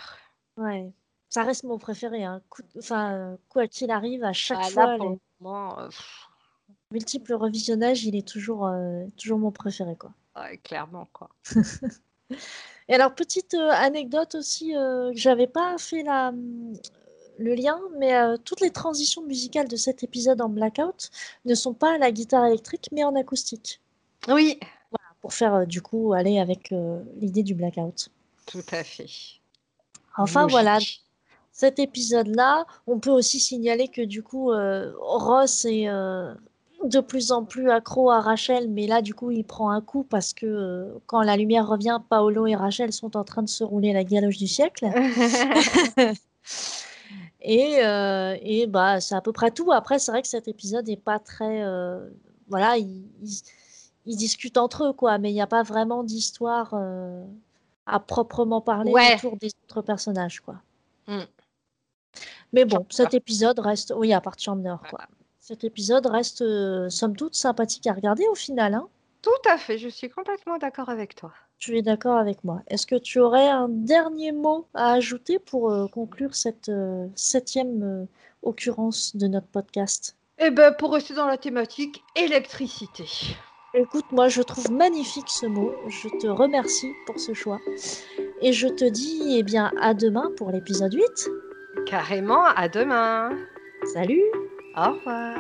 Ouais, 0.58 0.92
ça 1.30 1.44
reste 1.44 1.64
mon 1.64 1.78
préféré. 1.78 2.24
Hein. 2.24 2.42
Enfin, 2.78 3.38
quoi 3.48 3.68
qu'il 3.68 3.92
arrive, 3.92 4.24
à 4.24 4.34
chaque 4.34 4.60
ah, 4.62 4.70
fois, 4.70 4.98
les... 4.98 5.20
Euh, 5.46 5.90
multiples 6.92 7.34
revisionnages, 7.36 8.04
il 8.04 8.16
est 8.16 8.28
toujours, 8.28 8.66
euh, 8.66 9.06
toujours 9.18 9.38
mon 9.38 9.52
préféré, 9.52 9.96
quoi. 9.96 10.12
Ouais, 10.36 10.58
clairement, 10.58 11.08
quoi. 11.14 11.30
Et 12.88 12.96
alors, 12.96 13.14
petite 13.14 13.54
euh, 13.54 13.70
anecdote 13.70 14.34
aussi, 14.34 14.72
que 14.72 15.12
j'avais 15.14 15.48
pas 15.48 15.78
fait 15.78 16.02
la, 16.02 16.34
le 17.40 17.56
lien, 17.56 17.80
mais 17.98 18.16
euh, 18.16 18.38
toutes 18.44 18.62
les 18.62 18.70
transitions 18.70 19.24
musicales 19.24 19.68
de 19.68 19.78
cet 19.78 20.04
épisode 20.04 20.42
en 20.42 20.50
blackout 20.50 21.10
ne 21.46 21.56
sont 21.56 21.74
pas 21.74 21.96
à 21.96 21.98
la 21.98 22.12
guitare 22.12 22.46
électrique, 22.46 22.90
mais 22.92 23.04
en 23.04 23.16
acoustique. 23.16 23.82
Oui. 24.28 24.60
pour 25.22 25.34
faire 25.34 25.56
euh, 25.56 25.66
du 25.66 25.82
coup 25.82 26.14
aller 26.14 26.40
avec 26.40 26.72
euh, 26.72 27.02
l'idée 27.16 27.44
du 27.44 27.56
blackout. 27.56 28.10
Tout 28.46 28.66
à 28.72 28.84
fait. 28.84 29.10
Enfin 30.18 30.48
voilà, 30.48 30.80
cet 31.54 31.80
épisode-là, 31.80 32.66
on 32.88 33.00
peut 33.00 33.12
aussi 33.12 33.40
signaler 33.40 33.88
que 33.88 34.02
du 34.02 34.22
coup, 34.22 34.52
Ross 34.52 35.64
est 35.64 35.86
de 35.86 37.00
plus 37.00 37.32
en 37.32 37.46
plus 37.46 37.70
accro 37.70 38.12
à 38.12 38.20
Rachel, 38.20 38.70
mais 38.70 38.86
là, 38.86 39.02
du 39.02 39.14
coup, 39.14 39.32
il 39.32 39.46
prend 39.46 39.70
un 39.70 39.80
coup 39.80 40.04
parce 40.04 40.34
que 40.34 40.94
quand 41.06 41.22
la 41.22 41.38
lumière 41.38 41.68
revient, 41.68 42.02
Paolo 42.10 42.48
et 42.48 42.56
Rachel 42.56 42.92
sont 42.92 43.16
en 43.16 43.24
train 43.24 43.44
de 43.44 43.50
se 43.50 43.64
rouler 43.64 43.94
la 43.94 44.04
galoche 44.04 44.38
du 44.38 44.48
siècle. 44.48 44.90
Et, 47.42 47.86
euh, 47.86 48.36
et 48.42 48.68
bah, 48.68 49.00
c'est 49.00 49.16
à 49.16 49.22
peu 49.22 49.32
près 49.32 49.52
tout. 49.52 49.72
Après, 49.72 50.00
c'est 50.00 50.12
vrai 50.12 50.22
que 50.22 50.28
cet 50.28 50.48
épisode 50.48 50.88
n'est 50.88 50.98
pas 50.98 51.20
très. 51.20 51.64
Euh, 51.64 52.10
voilà, 52.48 52.78
ils, 52.78 53.06
ils, 54.06 54.18
discutent 54.18 54.58
entre 54.58 54.86
eux, 54.86 54.94
quoi, 54.94 55.18
mais 55.18 55.32
il 55.32 55.36
n'y 55.36 55.42
a 55.42 55.48
pas 55.48 55.64
vraiment 55.64 56.04
d'histoire 56.04 56.72
euh, 56.74 57.24
à 57.86 58.00
proprement 58.00 58.62
parler 58.62 58.94
autour 59.16 59.38
des 59.38 59.52
autres 59.64 59.82
personnages, 59.82 60.42
quoi. 60.42 60.56
Mmh. 61.08 61.22
Mais 62.52 62.66
bon, 62.66 62.86
cet 62.90 63.14
épisode 63.14 63.60
reste. 63.60 63.94
Oui, 63.96 64.12
à 64.12 64.20
part 64.20 64.38
Chandler, 64.38 64.76
quoi. 64.90 65.02
Cet 65.40 65.64
épisode 65.64 66.06
reste, 66.06 66.44
somme 66.90 67.16
toute, 67.16 67.36
sympathique 67.36 67.88
à 67.88 67.94
regarder 67.94 68.28
au 68.28 68.36
final. 68.36 68.74
Hein. 68.74 68.88
Tout 69.22 69.50
à 69.50 69.58
fait, 69.58 69.78
je 69.78 69.90
suis 69.90 70.10
complètement 70.10 70.58
d'accord 70.58 70.90
avec 70.90 71.16
toi. 71.16 71.34
Tu 71.60 71.78
es 71.78 71.82
d'accord 71.82 72.18
avec 72.18 72.46
moi. 72.46 72.62
Est-ce 72.68 72.88
que 72.88 72.96
tu 72.96 73.20
aurais 73.20 73.50
un 73.50 73.68
dernier 73.68 74.32
mot 74.32 74.66
à 74.74 74.94
ajouter 74.94 75.40
pour 75.40 75.72
euh, 75.72 75.88
conclure 75.88 76.34
cette 76.34 76.70
euh, 76.70 77.06
septième 77.16 77.84
euh, 77.84 78.06
occurrence 78.44 79.18
de 79.18 79.28
notre 79.28 79.48
podcast? 79.48 80.16
Eh 80.38 80.52
ben, 80.52 80.74
pour 80.74 80.94
rester 80.94 81.14
dans 81.14 81.28
la 81.28 81.38
thématique, 81.38 82.02
électricité. 82.16 83.04
Écoute, 83.74 84.06
moi, 84.12 84.30
je 84.30 84.42
trouve 84.42 84.72
magnifique 84.72 85.28
ce 85.28 85.48
mot. 85.48 85.74
Je 85.90 86.08
te 86.20 86.28
remercie 86.28 86.94
pour 87.06 87.20
ce 87.20 87.34
choix. 87.34 87.60
Et 88.42 88.54
je 88.54 88.70
te 88.70 88.86
dis, 88.86 89.36
eh 89.38 89.44
bien, 89.44 89.74
à 89.82 89.94
demain 89.94 90.32
pour 90.38 90.52
l'épisode 90.52 90.94
8. 90.94 91.30
Carrément, 91.86 92.46
à 92.46 92.70
demain. 92.70 93.32
Salut. 93.94 94.24
Au 94.78 94.94
revoir. 94.94 95.36